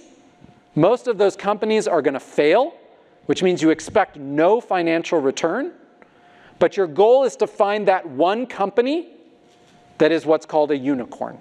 [0.75, 2.73] Most of those companies are going to fail,
[3.25, 5.73] which means you expect no financial return.
[6.57, 9.09] But your goal is to find that one company
[9.97, 11.37] that is what's called a unicorn,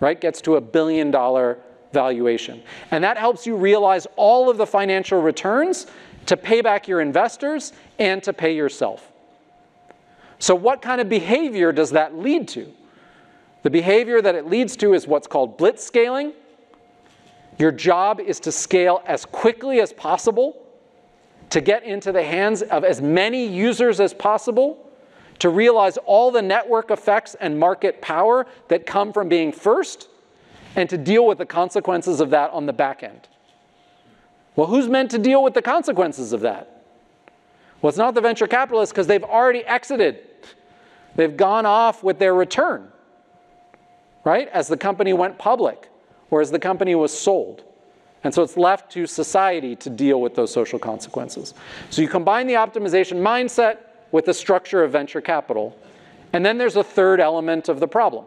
[0.00, 0.20] right?
[0.20, 1.58] Gets to a billion dollar
[1.92, 2.62] valuation.
[2.90, 5.86] And that helps you realize all of the financial returns
[6.26, 9.10] to pay back your investors and to pay yourself.
[10.38, 12.72] So, what kind of behavior does that lead to?
[13.62, 16.32] The behavior that it leads to is what's called blitz scaling.
[17.58, 20.64] Your job is to scale as quickly as possible,
[21.50, 24.87] to get into the hands of as many users as possible,
[25.38, 30.08] to realize all the network effects and market power that come from being first,
[30.76, 33.28] and to deal with the consequences of that on the back end.
[34.54, 36.82] Well, who's meant to deal with the consequences of that?
[37.80, 40.20] Well, it's not the venture capitalists because they've already exited.
[41.14, 42.88] They've gone off with their return,
[44.24, 44.48] right?
[44.48, 45.88] As the company went public
[46.30, 47.62] or as the company was sold.
[48.24, 51.54] And so it's left to society to deal with those social consequences.
[51.90, 53.78] So you combine the optimization mindset
[54.12, 55.76] with the structure of venture capital.
[56.32, 58.24] And then there's a third element of the problem,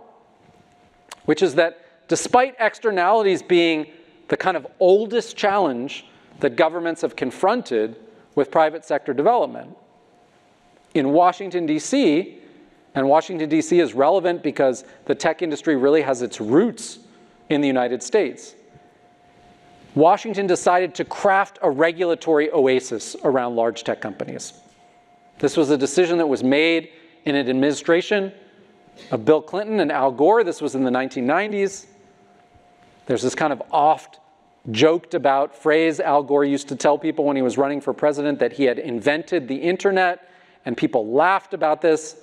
[1.25, 3.87] which is that despite externalities being
[4.27, 6.05] the kind of oldest challenge
[6.39, 7.97] that governments have confronted
[8.35, 9.75] with private sector development.
[10.93, 12.37] In Washington, D.C.,
[12.93, 13.79] and Washington, D.C.
[13.79, 16.99] is relevant because the tech industry really has its roots
[17.49, 18.55] in the United States.
[19.95, 24.60] Washington decided to craft a regulatory oasis around large tech companies.
[25.41, 26.89] This was a decision that was made
[27.25, 28.31] in an administration
[29.09, 30.43] of Bill Clinton and Al Gore.
[30.43, 31.87] This was in the 1990s.
[33.07, 34.19] There's this kind of oft
[34.69, 38.37] joked about phrase Al Gore used to tell people when he was running for president
[38.37, 40.29] that he had invented the internet,
[40.63, 42.17] and people laughed about this.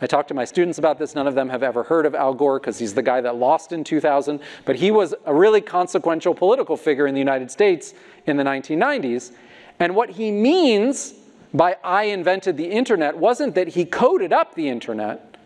[0.00, 1.14] I talked to my students about this.
[1.14, 3.72] None of them have ever heard of Al Gore because he's the guy that lost
[3.72, 4.40] in 2000.
[4.64, 7.92] But he was a really consequential political figure in the United States
[8.26, 9.32] in the 1990s.
[9.78, 11.14] And what he means
[11.54, 15.36] by I invented the internet wasn't that he coded up the internet,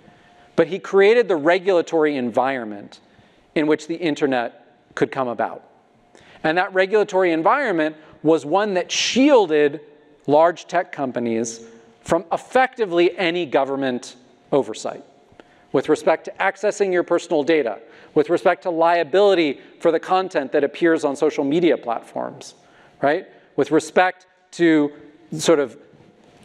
[0.55, 3.01] but he created the regulatory environment
[3.55, 5.65] in which the internet could come about.
[6.45, 9.81] And that regulatory environment was one that shielded
[10.27, 11.61] large tech companies
[12.03, 14.17] from effectively any government
[14.53, 15.05] oversight
[15.73, 17.81] with respect to accessing your personal data,
[18.15, 22.55] with respect to liability for the content that appears on social media platforms,
[23.03, 23.27] right?
[23.57, 24.93] With respect to
[25.33, 25.77] sort of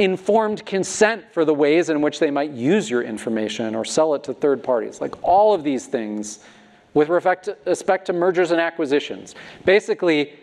[0.02, 4.24] informed consent for the ways in which they might use your information or sell it
[4.24, 4.99] to third parties.
[4.99, 6.39] Like all of these things
[6.93, 9.36] with respect to, mergers and acquisitions.
[9.64, 10.34] Basically,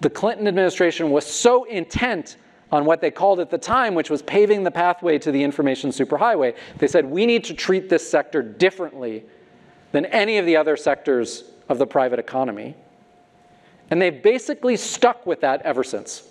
[0.00, 2.36] the Clinton administration was so intent
[2.72, 5.90] on what they called at the time, which was paving the pathway to the information
[5.90, 6.56] superhighway.
[6.78, 9.24] They said, we need to treat this sector differently
[9.92, 12.74] than any of the other sectors of the private economy.
[13.90, 16.26] And they've basically stuck with that ever since.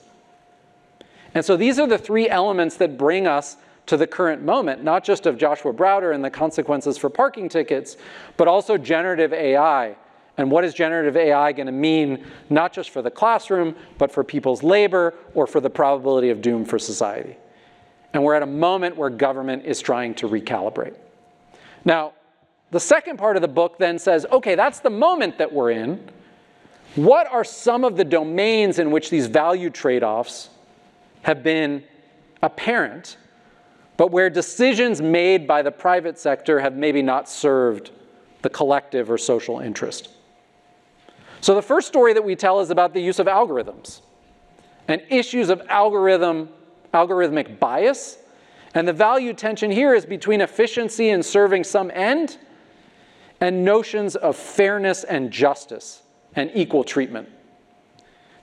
[1.34, 3.58] And so these are the three elements that bring us
[3.88, 7.98] to the current moment, not just of Joshua Browder and the consequences for parking tickets,
[8.38, 9.96] but also generative AI.
[10.38, 14.24] And what is generative AI going to mean, not just for the classroom, but for
[14.24, 17.38] people's labor or for the probability of doom for society?
[18.14, 20.96] And we're at a moment where government is trying to recalibrate.
[21.86, 22.14] Now,
[22.72, 26.10] the second part of the book then says okay, that's the moment that we're in.
[26.96, 30.50] What are some of the domains in which these value trade offs
[31.24, 31.84] have been
[32.42, 33.18] apparent,
[33.98, 37.92] but where decisions made by the private sector have maybe not served
[38.42, 40.10] the collective or social interest.
[41.42, 44.02] So, the first story that we tell is about the use of algorithms
[44.88, 46.50] and issues of algorithm,
[46.94, 48.18] algorithmic bias.
[48.74, 52.38] And the value tension here is between efficiency in serving some end
[53.42, 56.04] and notions of fairness and justice
[56.36, 57.28] and equal treatment.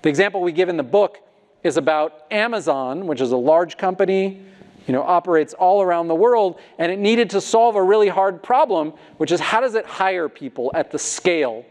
[0.03, 1.21] The example we give in the book
[1.63, 4.41] is about Amazon, which is a large company,
[4.87, 8.43] you know, operates all around the world, and it needed to solve a really hard
[8.43, 11.65] problem, which is how does it hire people at the scale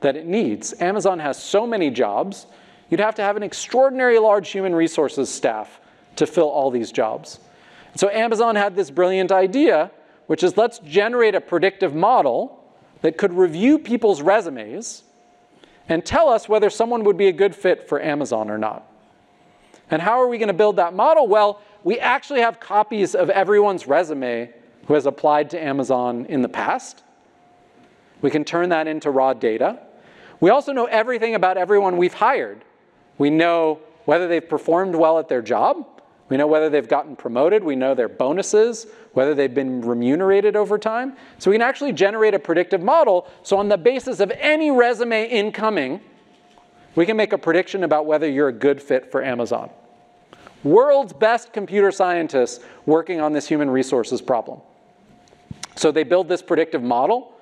[0.00, 0.74] that it needs?
[0.80, 2.46] Amazon has so many jobs,
[2.88, 5.80] you'd have to have an extraordinary large human resources staff
[6.16, 7.40] to fill all these jobs.
[7.96, 9.90] so Amazon had this brilliant idea,
[10.26, 12.64] which is let's generate a predictive model
[13.02, 15.02] that could review people's resumes
[15.88, 18.88] and tell us whether someone would be a good fit for Amazon or not.
[19.90, 21.26] And how are we going to build that model?
[21.26, 24.50] Well, we actually have copies of everyone's resume
[24.86, 27.02] who has applied to Amazon in the past.
[28.22, 29.80] We can turn that into raw data.
[30.40, 32.64] We also know everything about everyone we've hired.
[33.18, 35.86] We know whether they've performed well at their job.
[36.28, 37.62] We know whether they've gotten promoted.
[37.62, 41.16] We know their bonuses, whether they've been remunerated over time.
[41.38, 43.28] So we can actually generate a predictive model.
[43.42, 46.00] So, on the basis of any resume incoming,
[46.96, 49.70] we can make a prediction about whether you're a good fit for Amazon.
[50.62, 54.60] World's best computer scientists working on this human resources problem.
[55.76, 57.32] So they build this predictive model,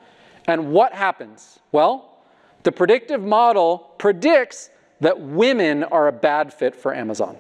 [0.49, 1.61] and what happens?
[1.71, 2.19] Well,
[2.63, 7.37] the predictive model predicts that women are a bad fit for Amazon.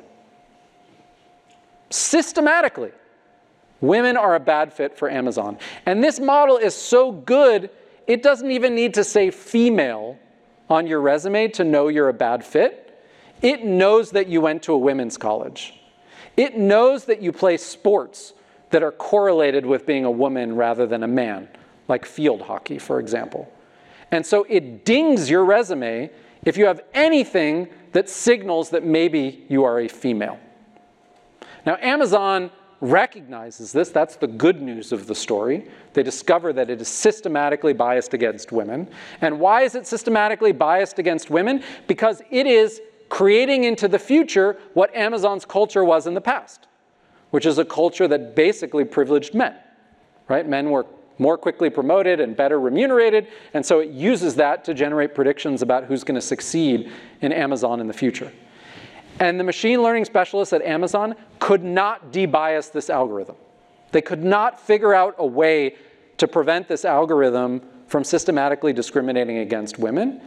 [1.91, 2.93] Systematically,
[3.81, 5.59] women are a bad fit for Amazon.
[5.87, 7.71] And this model is so good,
[8.07, 10.19] it doesn't even need to say female
[10.69, 13.01] on your resume to know you're a bad fit.
[13.43, 15.75] It knows that you went to a women's college.
[16.37, 18.33] It knows that you play sports
[18.71, 21.49] that are correlated with being a woman rather than a man,
[21.89, 23.53] like field hockey, for example.
[24.11, 26.11] And so it dings your resume
[26.45, 30.39] if you have anything that signals that maybe you are a female.
[31.67, 32.51] Now, Amazon
[32.83, 33.91] recognizes this.
[33.91, 35.69] That's the good news of the story.
[35.95, 38.89] They discover that it is systematically biased against women.
[39.21, 41.63] And why is it systematically biased against women?
[41.87, 46.67] Because it is creating into the future what Amazon's culture was in the past,
[47.31, 49.55] which is a culture that basically privileged men.
[50.27, 50.47] Right?
[50.47, 50.85] Men were
[51.19, 55.85] more quickly promoted and better remunerated, and so it uses that to generate predictions about
[55.85, 58.33] who's going to succeed in Amazon in the future.
[59.23, 63.37] And the machine learning specialists at Amazon could not debias this algorithm.
[63.93, 65.77] They could not figure out a way
[66.17, 70.21] to prevent this algorithm from systematically discriminating against women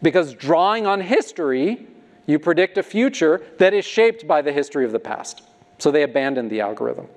[0.00, 1.88] because drawing on history,
[2.24, 5.42] you predict a future that is shaped by the history of the past.
[5.76, 7.08] So they abandoned the algorithm.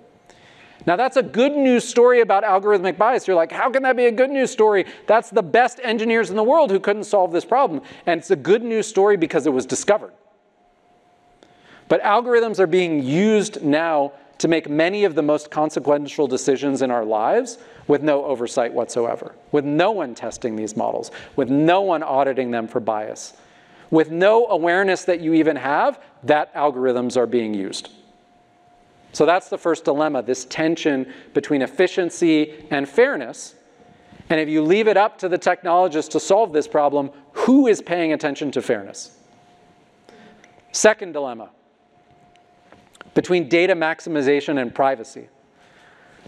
[0.85, 3.25] Now, that's a good news story about algorithmic bias.
[3.25, 4.83] You're like, how can that be a good news story?
[5.07, 7.83] That's the best engineers in the world who couldn't solve this problem.
[8.05, 10.11] And it's a good news story because it was discovered.
[11.87, 16.89] But algorithms are being used now to make many of the most consequential decisions in
[16.89, 22.01] our lives with no oversight whatsoever, with no one testing these models, with no one
[22.01, 23.33] auditing them for bias,
[23.91, 27.89] with no awareness that you even have that algorithms are being used.
[29.13, 33.53] So that's the first dilemma this tension between efficiency and fairness.
[34.29, 37.81] And if you leave it up to the technologists to solve this problem, who is
[37.81, 39.17] paying attention to fairness?
[40.71, 41.49] Second dilemma
[43.13, 45.27] between data maximization and privacy.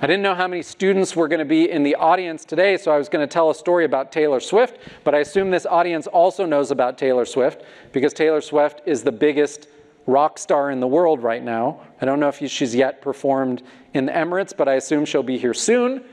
[0.02, 2.92] I didn't know how many students were going to be in the audience today, so
[2.92, 6.08] I was going to tell a story about Taylor Swift, but I assume this audience
[6.08, 9.68] also knows about Taylor Swift because Taylor Swift is the biggest
[10.06, 11.80] rock star in the world right now.
[12.02, 13.64] I don't know if she's yet performed
[13.94, 16.04] in the Emirates, but I assume she'll be here soon.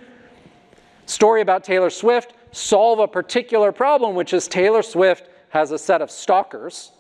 [1.06, 6.02] Story about Taylor Swift solve a particular problem, which is Taylor Swift has a set
[6.02, 6.92] of stalkers.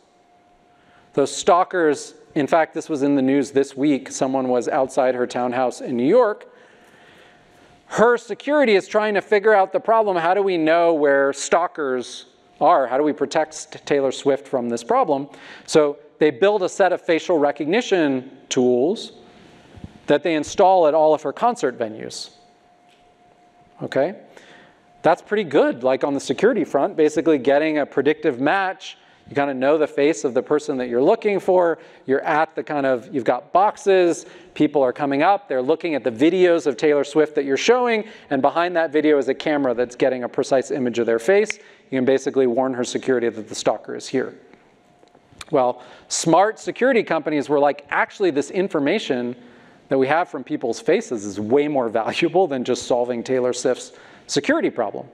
[1.12, 4.10] Those stalkers, in fact, this was in the news this week.
[4.10, 6.46] Someone was outside her townhouse in New York.
[7.86, 10.16] Her security is trying to figure out the problem.
[10.16, 12.26] How do we know where stalkers
[12.60, 12.86] are?
[12.86, 15.28] How do we protect Taylor Swift from this problem?
[15.66, 19.12] So they build a set of facial recognition tools
[20.06, 22.30] that they install at all of her concert venues.
[23.82, 24.20] Okay?
[25.02, 28.98] That's pretty good, like on the security front, basically getting a predictive match.
[29.30, 31.78] You kind of know the face of the person that you're looking for.
[32.04, 36.02] You're at the kind of, you've got boxes, people are coming up, they're looking at
[36.02, 39.72] the videos of Taylor Swift that you're showing, and behind that video is a camera
[39.72, 41.58] that's getting a precise image of their face.
[41.90, 44.34] You can basically warn her security that the stalker is here.
[45.52, 49.36] Well, smart security companies were like, actually, this information
[49.90, 53.92] that we have from people's faces is way more valuable than just solving Taylor Swift's
[54.26, 55.06] security problem.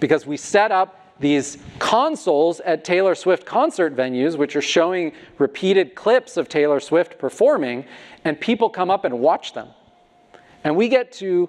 [0.00, 5.94] Because we set up these consoles at Taylor Swift concert venues, which are showing repeated
[5.94, 7.84] clips of Taylor Swift performing,
[8.24, 9.68] and people come up and watch them.
[10.64, 11.48] And we get to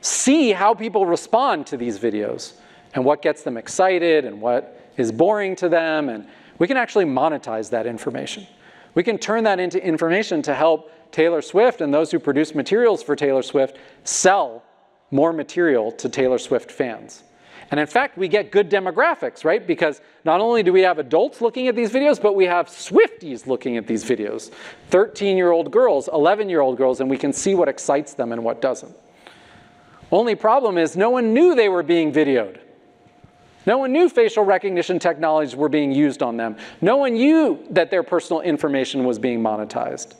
[0.00, 2.54] see how people respond to these videos
[2.94, 6.26] and what gets them excited and what is boring to them and
[6.58, 8.46] we can actually monetize that information.
[8.94, 13.02] We can turn that into information to help Taylor Swift and those who produce materials
[13.02, 14.62] for Taylor Swift sell
[15.10, 17.22] more material to Taylor Swift fans.
[17.70, 19.66] And in fact, we get good demographics, right?
[19.66, 23.46] Because not only do we have adults looking at these videos, but we have Swifties
[23.46, 24.52] looking at these videos
[24.90, 28.32] 13 year old girls, 11 year old girls, and we can see what excites them
[28.32, 28.94] and what doesn't.
[30.12, 32.60] Only problem is, no one knew they were being videoed.
[33.66, 36.56] No one knew facial recognition technologies were being used on them.
[36.80, 40.14] No one knew that their personal information was being monetized.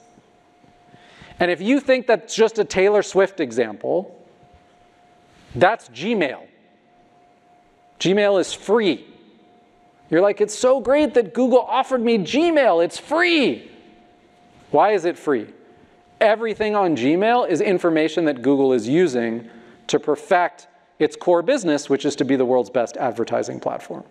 [1.39, 4.27] And if you think that's just a Taylor Swift example,
[5.55, 6.49] that's Gmail.
[8.01, 9.07] Gmail is free.
[10.11, 13.71] You're like, it's so great that Google offered me Gmail, it's free.
[14.71, 15.47] Why is it free?
[16.21, 19.49] Everything on Gmail is information that Google is using
[19.89, 20.69] to perfect
[20.99, 24.05] its core business, which is to be the world's best advertising platform.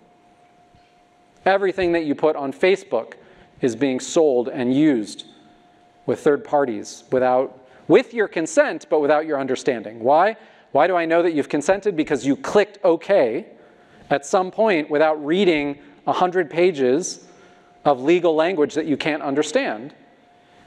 [1.45, 3.13] Everything that you put on Facebook
[3.61, 5.25] is being sold and used
[6.05, 9.99] with third parties without with your consent but without your understanding.
[9.99, 10.37] Why?
[10.71, 11.95] Why do I know that you've consented?
[11.95, 13.45] Because you clicked OK
[14.09, 17.25] at some point without reading 100 pages
[17.83, 19.93] of legal language that you can't understand.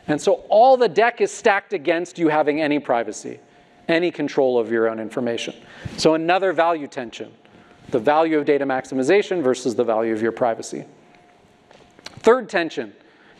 [0.07, 3.41] And so all the deck is stacked against you having any privacy
[3.89, 5.55] any control of your own information.
[5.97, 7.33] So another value tension,
[7.89, 10.85] the value of data maximization versus the value of your privacy.
[12.21, 12.93] Third tension,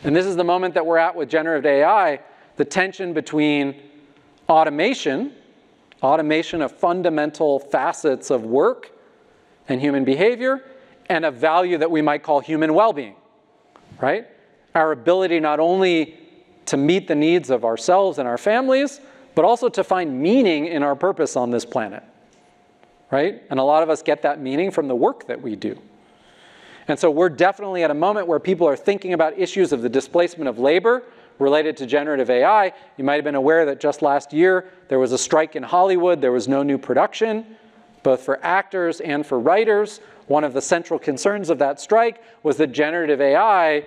[0.03, 2.19] and this is the moment that we're at with generative AI,
[2.55, 3.75] the tension between
[4.47, 5.33] automation,
[6.01, 8.91] automation of fundamental facets of work
[9.69, 10.63] and human behavior,
[11.07, 13.15] and a value that we might call human well-being,
[14.01, 14.27] right?
[14.75, 16.17] Our ability not only
[16.65, 19.01] to meet the needs of ourselves and our families,
[19.35, 22.03] but also to find meaning in our purpose on this planet,
[23.11, 23.41] right?
[23.49, 25.79] And a lot of us get that meaning from the work that we do.
[26.87, 29.89] And so we're definitely at a moment where people are thinking about issues of the
[29.89, 31.03] displacement of labor
[31.37, 32.73] related to generative AI.
[32.97, 36.19] You might have been aware that just last year there was a strike in Hollywood,
[36.19, 37.45] there was no new production,
[38.03, 40.01] both for actors and for writers.
[40.27, 43.85] One of the central concerns of that strike was that generative AI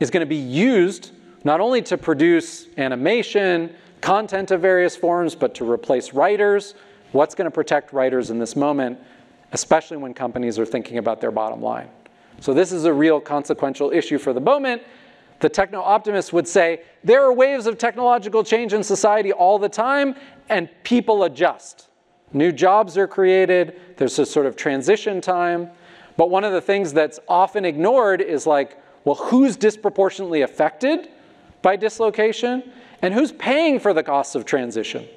[0.00, 1.12] is going to be used
[1.44, 6.74] not only to produce animation, content of various forms, but to replace writers.
[7.12, 8.98] What's going to protect writers in this moment,
[9.52, 11.88] especially when companies are thinking about their bottom line?
[12.40, 14.82] So, this is a real consequential issue for the moment.
[15.38, 19.68] The techno optimists would say there are waves of technological change in society all the
[19.68, 20.16] time,
[20.48, 21.88] and people adjust.
[22.36, 25.70] New jobs are created, there's a sort of transition time.
[26.18, 31.08] But one of the things that's often ignored is like, well, who's disproportionately affected
[31.62, 32.70] by dislocation?
[33.00, 35.08] And who's paying for the costs of transition?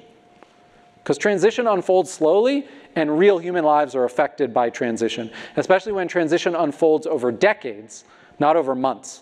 [0.96, 2.66] Because transition unfolds slowly,
[2.96, 8.04] and real human lives are affected by transition, especially when transition unfolds over decades,
[8.38, 9.20] not over months.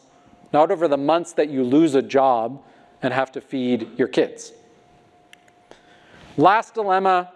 [0.52, 2.62] Not over the months that you lose a job
[3.02, 4.52] and have to feed your kids.
[6.36, 7.32] Last dilemma,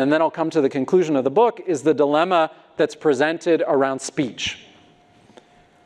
[0.00, 3.62] and then I'll come to the conclusion of the book, is the dilemma that's presented
[3.66, 4.66] around speech.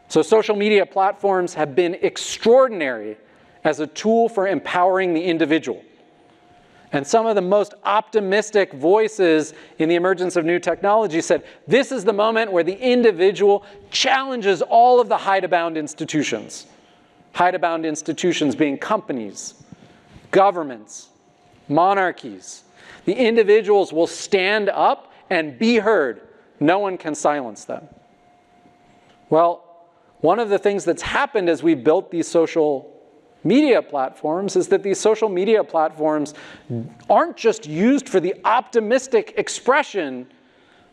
[0.08, 3.16] So, social media platforms have been extraordinary
[3.64, 5.84] as a tool for empowering the individual.
[6.92, 11.92] And some of the most optimistic voices in the emergence of new technology said this
[11.92, 16.66] is the moment where the individual challenges all of the hidebound institutions.
[17.32, 19.54] Hidebound institutions being companies,
[20.32, 21.10] governments,
[21.68, 22.64] monarchies.
[23.10, 26.20] The individuals will stand up and be heard.
[26.60, 27.88] No one can silence them.
[29.30, 29.64] Well,
[30.20, 32.88] one of the things that's happened as we built these social
[33.42, 36.34] media platforms is that these social media platforms
[37.08, 40.28] aren't just used for the optimistic expression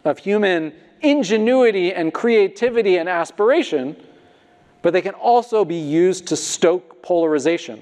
[0.04, 3.96] of human ingenuity and creativity and aspiration,
[4.82, 7.80] but they can also be used to stoke polarization,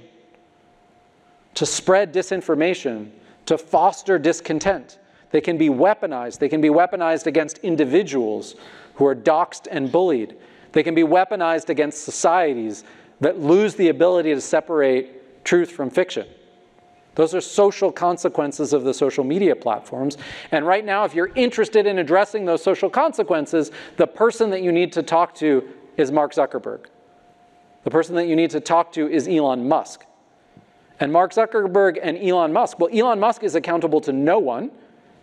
[1.53, 3.11] to spread disinformation,
[3.45, 4.99] to foster discontent.
[5.31, 6.39] They can be weaponized.
[6.39, 8.55] They can be weaponized against individuals
[8.95, 10.35] who are doxxed and bullied.
[10.71, 12.83] They can be weaponized against societies
[13.21, 16.27] that lose the ability to separate truth from fiction.
[17.15, 20.17] Those are social consequences of the social media platforms.
[20.51, 24.71] And right now, if you're interested in addressing those social consequences, the person that you
[24.71, 26.87] need to talk to is Mark Zuckerberg.
[27.85, 30.05] The person that you need to talk to is Elon Musk.
[30.99, 34.71] And Mark Zuckerberg and Elon Musk, well, Elon Musk is accountable to no one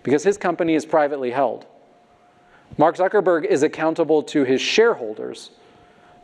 [0.02, 1.66] because his company is privately held.
[2.78, 5.50] Mark Zuckerberg is accountable to his shareholders,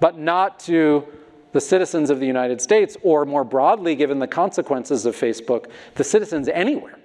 [0.01, 1.07] but not to
[1.53, 6.05] the citizens of the United States, or more broadly, given the consequences of Facebook, the
[6.05, 6.99] citizens anywhere.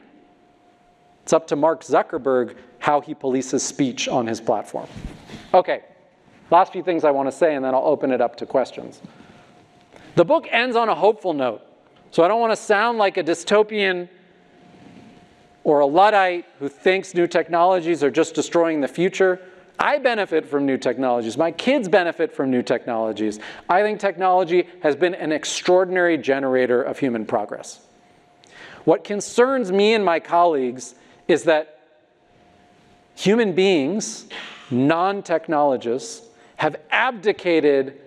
[1.24, 4.88] It's up to Mark Zuckerberg how he polices speech on his platform.
[5.54, 5.84] Okay,
[6.52, 9.02] last few things I want to say, and then I'll open it up to questions.
[10.16, 11.62] The book ends on a hopeful note.
[12.14, 14.08] So I don't want to sound like a dystopian
[15.64, 19.42] or a Luddite who thinks new technologies are just destroying the future.
[19.80, 21.40] I benefit from new technologies.
[21.40, 23.40] My kids benefit from new technologies.
[23.68, 27.80] I think technology has been an extraordinary generator of human progress.
[28.84, 30.94] What concerns me and my colleagues
[31.28, 31.80] is that
[33.16, 34.28] human beings,
[34.70, 38.03] non technologists, have abdicated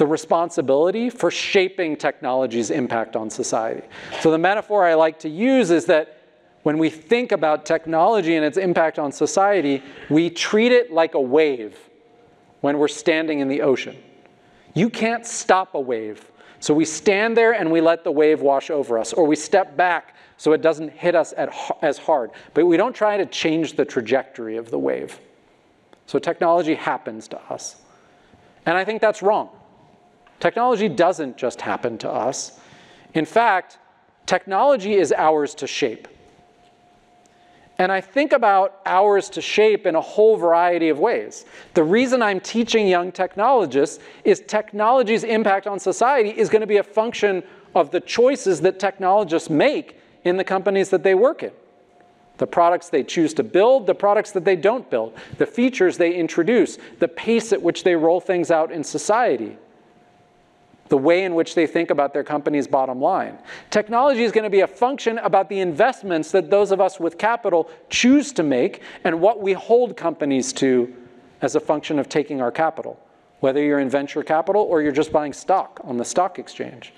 [0.00, 3.86] the responsibility for shaping technology's impact on society.
[4.22, 6.22] So, the metaphor I like to use is that
[6.62, 11.20] when we think about technology and its impact on society, we treat it like a
[11.20, 11.78] wave
[12.62, 13.94] when we're standing in the ocean.
[14.72, 16.32] You can't stop a wave.
[16.60, 19.76] So we stand there and we let the wave wash over us, or we step
[19.76, 22.30] back so it doesn't hit us at, as hard.
[22.54, 25.20] But we don't try to change the trajectory of the wave.
[26.06, 27.76] So technology happens to us.
[28.64, 29.50] And I think that's wrong.
[30.40, 32.58] Technology doesn't just happen to us.
[33.12, 33.78] In fact,
[34.24, 36.08] technology is ours to shape.
[37.78, 41.46] And I think about ours to shape in a whole variety of ways.
[41.74, 46.76] The reason I'm teaching young technologists is technology's impact on society is going to be
[46.78, 47.42] a function
[47.74, 51.52] of the choices that technologists make in the companies that they work in.
[52.36, 56.14] The products they choose to build, the products that they don't build, the features they
[56.14, 59.56] introduce, the pace at which they roll things out in society
[60.90, 63.38] the way in which they think about their company's bottom line.
[63.70, 67.16] Technology is going to be a function about the investments that those of us with
[67.16, 70.92] capital choose to make and what we hold companies to
[71.42, 72.98] as a function of taking our capital,
[73.38, 76.92] whether you're in venture capital or you're just buying stock on the stock exchange.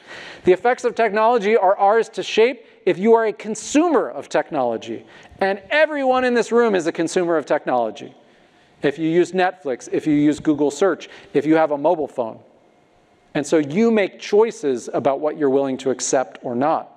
[0.45, 5.05] The effects of technology are ours to shape if you are a consumer of technology.
[5.41, 8.15] And everyone in this room is a consumer of technology.
[8.81, 12.41] If you use Netflix, if you use Google Search, if you have a mobile phone.
[13.35, 16.89] And so you make choices about what you're willing to accept or not.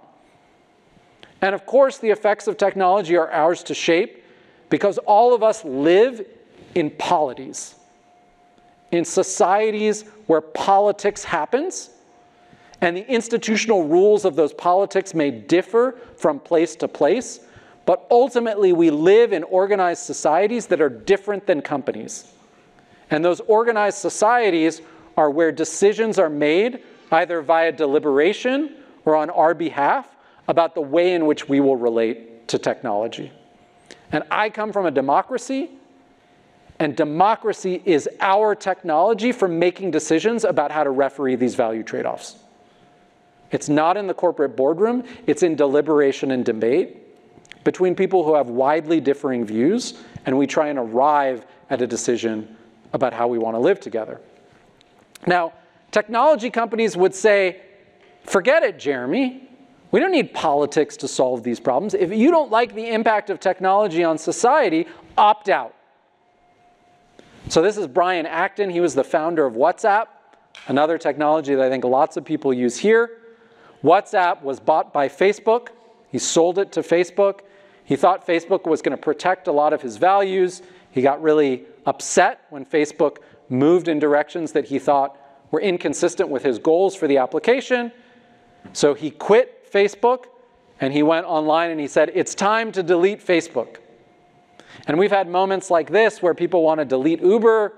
[1.41, 4.23] And of course, the effects of technology are ours to shape
[4.69, 6.25] because all of us live
[6.73, 7.75] in polities,
[8.91, 11.91] in societies where politics happens,
[12.81, 17.39] and the institutional rules of those politics may differ from place to place,
[17.85, 22.31] but ultimately we live in organized societies that are different than companies.
[23.11, 24.81] And those organized societies
[25.17, 30.07] are where decisions are made either via deliberation or on our behalf
[30.47, 33.31] about the way in which we will relate to technology.
[34.11, 35.69] And I come from a democracy,
[36.79, 42.05] and democracy is our technology for making decisions about how to referee these value trade
[42.05, 42.37] offs.
[43.51, 47.01] It's not in the corporate boardroom, it's in deliberation and debate
[47.63, 49.95] between people who have widely differing views,
[50.25, 52.55] and we try and arrive at a decision
[52.93, 54.21] about how we want to live together.
[55.27, 55.53] Now,
[55.91, 57.61] technology companies would say,
[58.23, 59.49] forget it, Jeremy.
[59.91, 61.93] We don't need politics to solve these problems.
[61.93, 65.73] If you don't like the impact of technology on society, opt out.
[67.47, 68.69] So, this is Brian Acton.
[68.69, 70.07] He was the founder of WhatsApp,
[70.67, 73.19] another technology that I think lots of people use here.
[73.83, 75.69] WhatsApp was bought by Facebook.
[76.11, 77.41] He sold it to Facebook.
[77.83, 80.63] He thought Facebook was going to protect a lot of his values.
[80.89, 83.17] He got really upset when Facebook
[83.49, 85.17] moved in directions that he thought
[85.51, 87.91] were inconsistent with his goals for the application.
[88.73, 90.25] So he quit Facebook
[90.81, 93.77] and he went online and he said, It's time to delete Facebook.
[94.87, 97.73] And we've had moments like this where people want to delete Uber,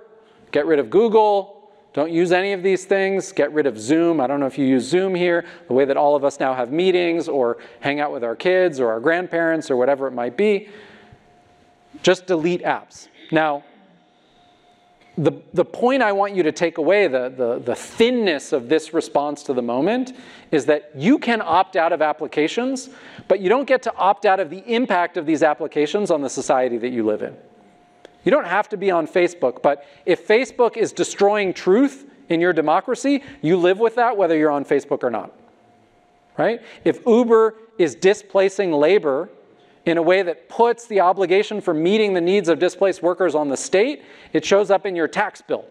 [0.52, 1.58] get rid of Google,
[1.94, 4.22] don't use any of these things, get rid of Zoom.
[4.22, 6.54] I don't know if you use Zoom here, the way that all of us now
[6.54, 10.38] have meetings or hang out with our kids or our grandparents or whatever it might
[10.38, 10.70] be.
[12.04, 13.08] Just delete apps.
[13.32, 13.64] Now,
[15.18, 18.94] the, the point I want you to take away, the, the, the thinness of this
[18.94, 20.14] response to the moment,
[20.52, 22.90] is that you can opt out of applications,
[23.28, 26.30] but you don't get to opt out of the impact of these applications on the
[26.30, 27.36] society that you live in.
[28.24, 32.54] You don't have to be on Facebook, but if Facebook is destroying truth in your
[32.54, 35.34] democracy, you live with that whether you're on Facebook or not.
[36.38, 36.62] Right?
[36.84, 39.30] If Uber is displacing labor
[39.88, 43.48] in a way that puts the obligation for meeting the needs of displaced workers on
[43.48, 45.66] the state, it shows up in your tax bill,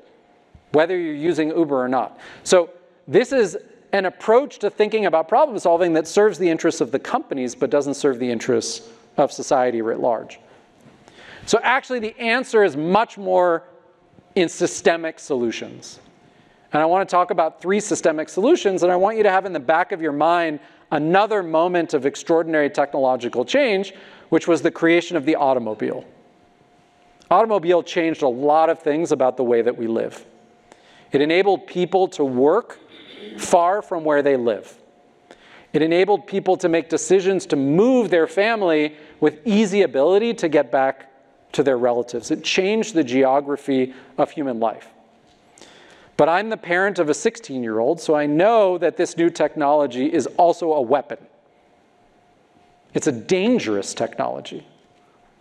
[0.73, 2.19] whether you're using Uber or not.
[2.43, 2.71] So,
[3.07, 3.57] this is
[3.93, 7.71] an approach to thinking about problem solving that serves the interests of the companies but
[7.71, 10.41] doesn't serve the interests of society writ large.
[11.45, 13.64] So, actually, the answer is much more
[14.35, 16.01] in systemic solutions.
[16.73, 19.45] And I want to talk about three systemic solutions, and I want you to have
[19.45, 20.59] in the back of your mind
[20.91, 23.93] another moment of extraordinary technological change,
[24.28, 26.05] which was the creation of the automobile.
[27.30, 30.24] Automobile changed a lot of things about the way that we live.
[31.12, 32.78] It enabled people to work
[33.39, 34.76] far from where they live.
[35.72, 40.70] It enabled people to make decisions to move their family with easy ability to get
[40.70, 41.11] back
[41.53, 42.30] to their relatives.
[42.30, 44.89] It changed the geography of human life.
[46.17, 49.31] But I'm the parent of a 16 year old, so I know that this new
[49.31, 51.19] technology is also a weapon.
[52.95, 54.67] It's a dangerous technology.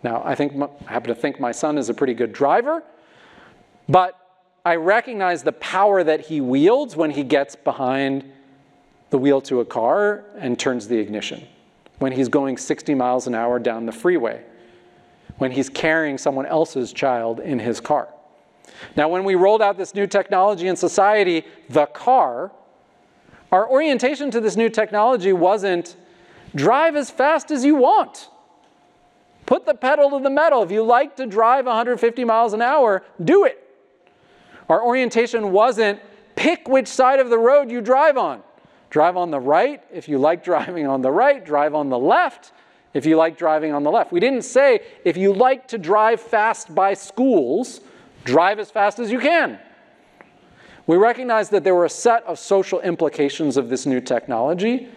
[0.02, 0.52] Now, I, think,
[0.86, 2.82] I happen to think my son is a pretty good driver,
[3.88, 4.20] but
[4.64, 8.30] I recognize the power that he wields when he gets behind
[9.10, 11.46] the wheel to a car and turns the ignition,
[11.98, 14.42] when he's going 60 miles an hour down the freeway,
[15.38, 18.08] when he's carrying someone else's child in his car.
[18.96, 22.52] Now, when we rolled out this new technology in society, the car,
[23.52, 25.96] our orientation to this new technology wasn't
[26.54, 28.28] drive as fast as you want.
[29.44, 30.62] Put the pedal to the metal.
[30.62, 33.62] If you like to drive 150 miles an hour, do it.
[34.68, 36.00] Our orientation wasn't
[36.34, 38.42] pick which side of the road you drive on.
[38.90, 42.52] Drive on the right if you like driving on the right, drive on the left
[42.94, 44.10] if you like driving on the left.
[44.10, 47.80] We didn't say if you like to drive fast by schools,
[48.26, 49.58] drive as fast as you can.
[50.86, 54.88] We recognized that there were a set of social implications of this new technology,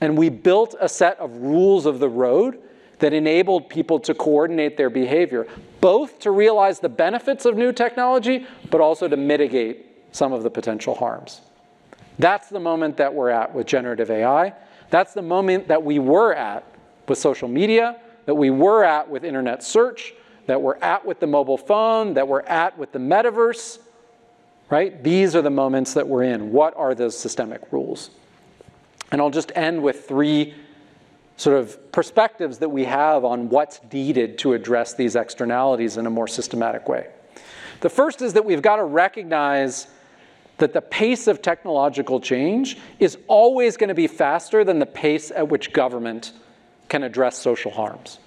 [0.00, 2.58] and we built a set of rules of the road
[2.98, 5.46] that enabled people to coordinate their behavior,
[5.80, 10.50] both to realize the benefits of new technology, but also to mitigate some of the
[10.50, 11.40] potential harms.
[12.18, 14.52] That's the moment that we're at with generative AI.
[14.90, 16.64] That's the moment that we were at
[17.08, 20.12] with social media, that we were at with internet search,
[20.50, 23.78] that we're at with the mobile phone, that we're at with the metaverse,
[24.68, 25.00] right?
[25.00, 26.50] These are the moments that we're in.
[26.50, 28.10] What are those systemic rules?
[29.12, 30.54] And I'll just end with three
[31.36, 36.10] sort of perspectives that we have on what's needed to address these externalities in a
[36.10, 37.06] more systematic way.
[37.78, 39.86] The first is that we've got to recognize
[40.58, 45.30] that the pace of technological change is always going to be faster than the pace
[45.30, 46.32] at which government
[46.88, 48.18] can address social harms,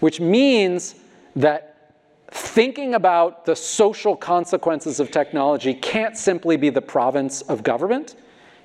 [0.00, 0.94] which means
[1.36, 1.94] that
[2.30, 8.16] thinking about the social consequences of technology can't simply be the province of government.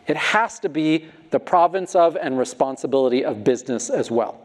[0.07, 4.39] It has to be the province of and responsibility of business as well.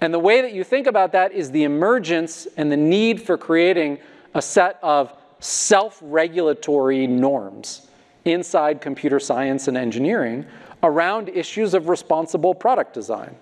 [0.00, 3.38] And the way that you think about that is the emergence and the need for
[3.38, 3.98] creating
[4.34, 7.88] a set of self regulatory norms
[8.24, 10.44] inside computer science and engineering
[10.82, 13.34] around issues of responsible product design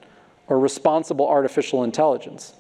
[0.47, 2.55] or responsible artificial intelligence.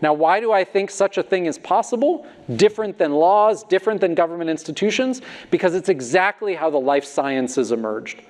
[0.00, 2.24] Now, why do I think such a thing is possible?
[2.54, 5.22] Different than laws, different than government institutions?
[5.50, 8.22] Because it's exactly how the life sciences emerged.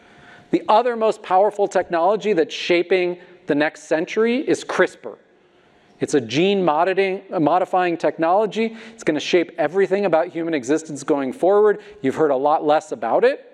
[0.51, 5.17] The other most powerful technology that's shaping the next century is CRISPR.
[6.01, 8.77] It's a gene modifying technology.
[8.95, 11.83] It's going to shape everything about human existence going forward.
[12.01, 13.45] You've heard a lot less about it.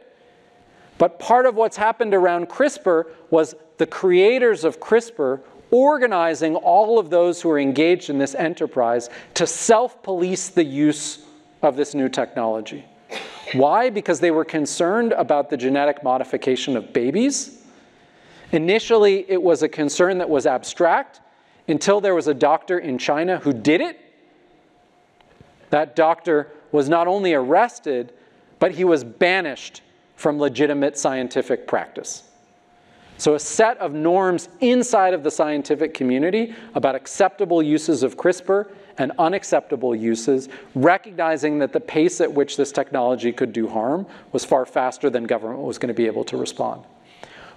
[0.99, 5.41] But part of what's happened around CRISPR was the creators of CRISPR
[5.75, 11.27] organizing all of those who are engaged in this enterprise to self police the use
[11.63, 12.85] of this new technology.
[13.55, 13.91] Why?
[13.91, 17.61] Because they were concerned about the genetic modification of babies.
[18.53, 21.21] Initially, it was a concern that was abstract
[21.67, 23.99] until there was a doctor in China who did it.
[25.71, 28.13] That doctor was not only arrested,
[28.61, 29.83] but he was banished
[30.15, 32.23] from legitimate scientific practice.
[33.17, 38.73] So, a set of norms inside of the scientific community about acceptable uses of CRISPR
[38.99, 44.45] and unacceptable uses, recognizing that the pace at which this technology could do harm was
[44.45, 46.85] far faster than government was going to be able to respond.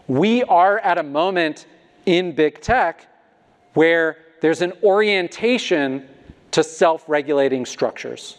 [0.07, 1.65] We are at a moment
[2.05, 3.07] in big tech
[3.73, 6.07] where there's an orientation
[6.51, 8.37] to self regulating structures,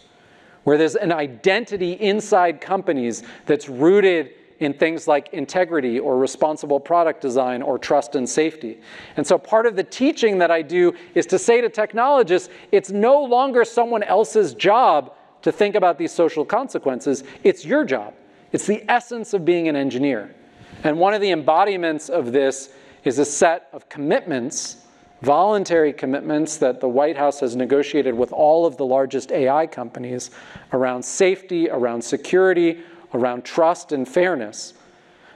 [0.63, 7.21] where there's an identity inside companies that's rooted in things like integrity or responsible product
[7.21, 8.79] design or trust and safety.
[9.17, 12.91] And so part of the teaching that I do is to say to technologists, it's
[12.91, 18.13] no longer someone else's job to think about these social consequences, it's your job.
[18.51, 20.35] It's the essence of being an engineer.
[20.83, 24.85] And one of the embodiments of this is a set of commitments,
[25.21, 30.31] voluntary commitments that the White House has negotiated with all of the largest AI companies
[30.73, 32.81] around safety, around security,
[33.13, 34.73] around trust and fairness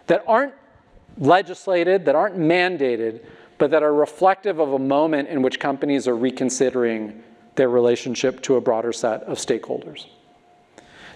[0.07, 0.53] that aren't
[1.17, 3.25] legislated, that aren't mandated,
[3.57, 7.23] but that are reflective of a moment in which companies are reconsidering
[7.55, 10.07] their relationship to a broader set of stakeholders.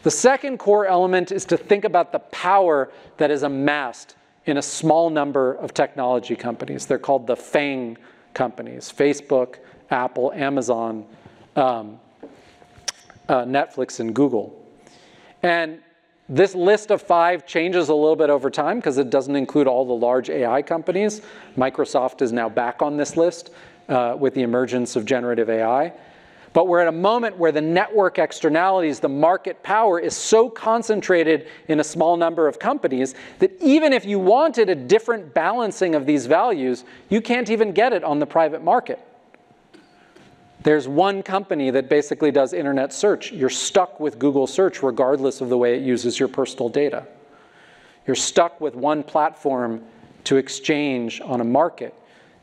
[0.04, 4.62] The second core element is to think about the power that is amassed in a
[4.62, 6.86] small number of technology companies.
[6.86, 7.98] They're called the FANG
[8.34, 9.58] companies Facebook,
[9.90, 11.06] Apple, Amazon,
[11.56, 12.00] um,
[13.28, 14.64] uh, Netflix, and Google.
[15.44, 15.80] And
[16.30, 19.86] this list of five changes a little bit over time because it doesn't include all
[19.86, 21.22] the large AI companies.
[21.58, 23.52] Microsoft is now back on this list
[23.88, 25.94] uh, with the emergence of generative AI.
[26.54, 31.48] But we're at a moment where the network externalities, the market power, is so concentrated
[31.68, 36.06] in a small number of companies that even if you wanted a different balancing of
[36.06, 39.00] these values, you can't even get it on the private market.
[40.68, 43.32] There's one company that basically does internet search.
[43.32, 47.08] You're stuck with Google search regardless of the way it uses your personal data.
[48.06, 49.82] You're stuck with one platform
[50.26, 51.94] to exchange on a market.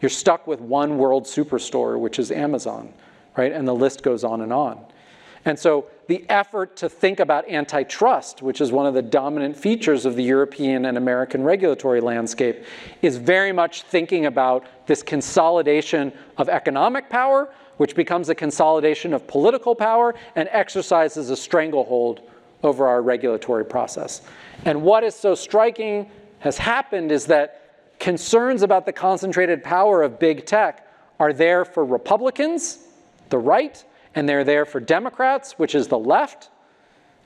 [0.01, 2.95] You're stuck with one world superstore, which is Amazon,
[3.37, 3.53] right?
[3.53, 4.83] And the list goes on and on.
[5.45, 10.07] And so the effort to think about antitrust, which is one of the dominant features
[10.07, 12.65] of the European and American regulatory landscape,
[13.03, 19.27] is very much thinking about this consolidation of economic power which becomes a consolidation of
[19.27, 22.21] political power and exercises a stranglehold
[22.63, 24.23] over our regulatory process.
[24.65, 30.19] And what is so striking has happened is that concerns about the concentrated power of
[30.19, 30.87] big tech
[31.21, 32.79] are there for Republicans,
[33.29, 36.51] the right, and they're there for Democrats, which is the left.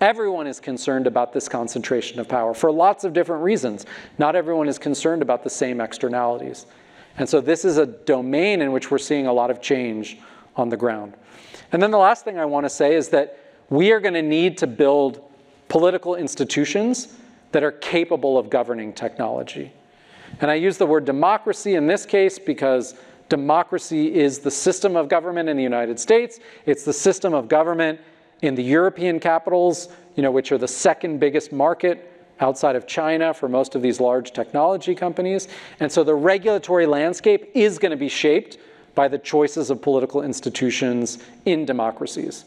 [0.00, 3.86] Everyone is concerned about this concentration of power for lots of different reasons.
[4.18, 6.66] Not everyone is concerned about the same externalities.
[7.16, 10.18] And so this is a domain in which we're seeing a lot of change
[10.58, 11.14] on the ground.
[11.72, 13.38] And then the last thing I want to say is that
[13.70, 15.22] we are going to need to build
[15.68, 17.14] political institutions
[17.52, 19.72] that are capable of governing technology.
[20.40, 22.94] And I use the word democracy in this case because
[23.28, 26.40] democracy is the system of government in the United States.
[26.66, 28.00] It's the system of government
[28.42, 33.34] in the European capitals, you know, which are the second biggest market outside of China
[33.34, 35.48] for most of these large technology companies.
[35.80, 38.58] And so the regulatory landscape is going to be shaped
[38.98, 42.46] by the choices of political institutions in democracies.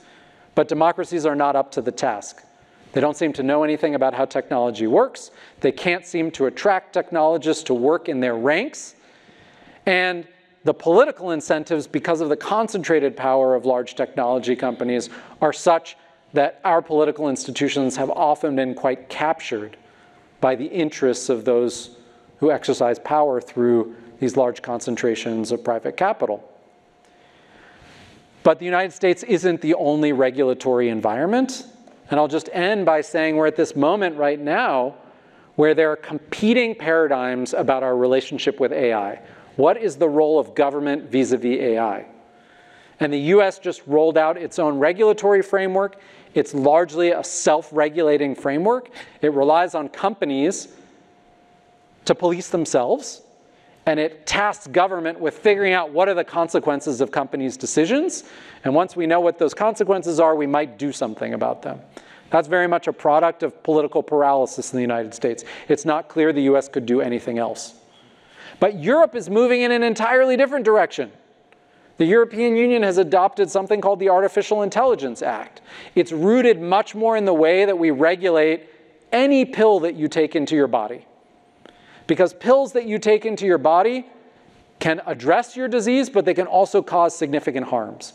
[0.54, 2.44] But democracies are not up to the task.
[2.92, 5.32] They don't seem to know anything about how technology works.
[5.62, 8.96] They can't seem to attract technologists to work in their ranks.
[9.86, 10.28] And
[10.66, 15.96] the political incentives, because of the concentrated power of large technology companies, are such
[16.34, 19.78] that our political institutions have often been quite captured
[20.42, 21.92] by the interests of those
[22.42, 26.48] who exercise power through these large concentrations of private capital.
[28.44, 31.66] But the United States isn't the only regulatory environment.
[32.10, 34.96] And I'll just end by saying we're at this moment right now
[35.56, 39.20] where there are competing paradigms about our relationship with AI.
[39.56, 42.06] What is the role of government vis a vis AI?
[43.00, 46.00] And the US just rolled out its own regulatory framework.
[46.36, 48.92] It's largely a self regulating framework.
[49.24, 50.68] It relies on companies
[52.06, 53.24] to police themselves
[53.86, 58.24] and it tasks government with figuring out what are the consequences of companies' decisions.
[58.64, 61.82] And once we know what those consequences are, we might do something about them.
[62.30, 65.44] That's very much a product of political paralysis in the United States.
[65.68, 67.76] It's not clear the US could do anything else.
[68.60, 71.12] But Europe is moving in an entirely different direction.
[71.98, 75.62] The European Union has adopted something called the Artificial Intelligence Act.
[75.94, 78.70] It's rooted much more in the way that we regulate
[79.12, 81.06] any pill that you take into your body.
[82.12, 84.06] Because pills that you take into your body
[84.80, 88.12] can address your disease, but they can also cause significant harms.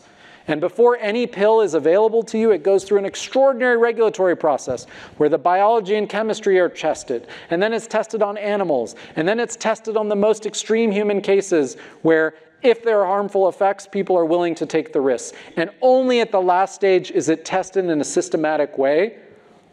[0.47, 4.85] And before any pill is available to you, it goes through an extraordinary regulatory process
[5.17, 7.25] where the biology and chemistry are tested.
[7.49, 8.93] And then it's tested on animals.
[9.15, 13.49] And then it's tested on the most extreme human cases where if there are harmful
[13.49, 15.35] effects, people are willing to take the risks.
[15.55, 19.17] And only at the last stage is it tested in a systematic way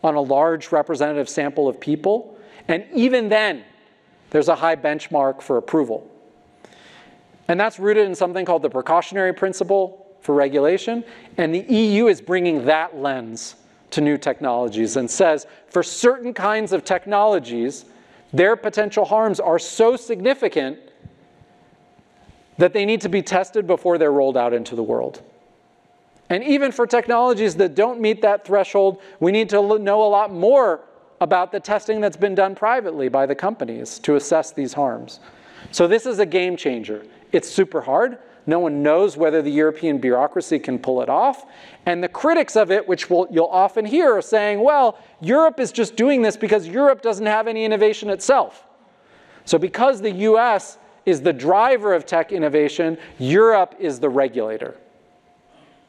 [0.02, 2.38] on a large representative sample of people.
[2.68, 3.64] And even then,
[4.34, 6.10] there's a high benchmark for approval.
[7.46, 11.04] And that's rooted in something called the precautionary principle for regulation.
[11.36, 13.54] And the EU is bringing that lens
[13.92, 17.84] to new technologies and says for certain kinds of technologies,
[18.32, 20.80] their potential harms are so significant
[22.58, 25.22] that they need to be tested before they're rolled out into the world.
[26.28, 30.32] And even for technologies that don't meet that threshold, we need to know a lot
[30.32, 30.80] more
[31.20, 35.20] about the testing that's been done privately by the companies to assess these harms.
[35.70, 37.04] So this is a game changer.
[37.32, 41.46] It's super hard, no one knows whether the European bureaucracy can pull it off.
[41.86, 45.72] And the critics of it, which will, you'll often hear, are saying, well, Europe is
[45.72, 48.64] just doing this because Europe doesn't have any innovation itself.
[49.46, 54.76] So, because the US is the driver of tech innovation, Europe is the regulator.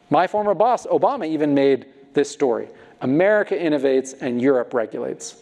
[0.10, 2.70] My former boss, Obama, even made this story
[3.06, 5.36] America innovates and Europe regulates.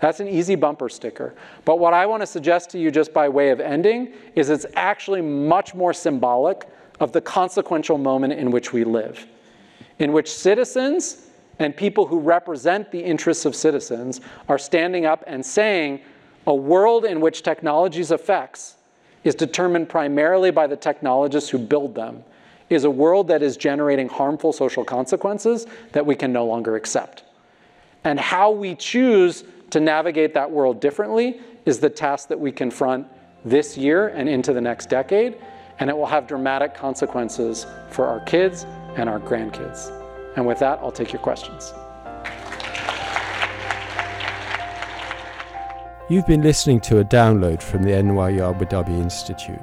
[0.00, 1.34] That's an easy bumper sticker.
[1.64, 4.66] But what I want to suggest to you, just by way of ending, is it's
[4.74, 6.68] actually much more symbolic
[6.98, 9.24] of the consequential moment in which we live,
[10.00, 11.28] in which citizens
[11.60, 16.00] and people who represent the interests of citizens are standing up and saying
[16.48, 18.74] a world in which technology's effects
[19.22, 22.24] is determined primarily by the technologists who build them
[22.70, 27.24] is a world that is generating harmful social consequences that we can no longer accept.
[28.04, 33.06] And how we choose to navigate that world differently is the task that we confront
[33.44, 35.36] this year and into the next decade,
[35.80, 38.64] and it will have dramatic consequences for our kids
[38.96, 39.90] and our grandkids.
[40.36, 41.74] And with that, I'll take your questions.
[46.08, 49.58] You've been listening to a download from the NYU Abu Dhabi Institute.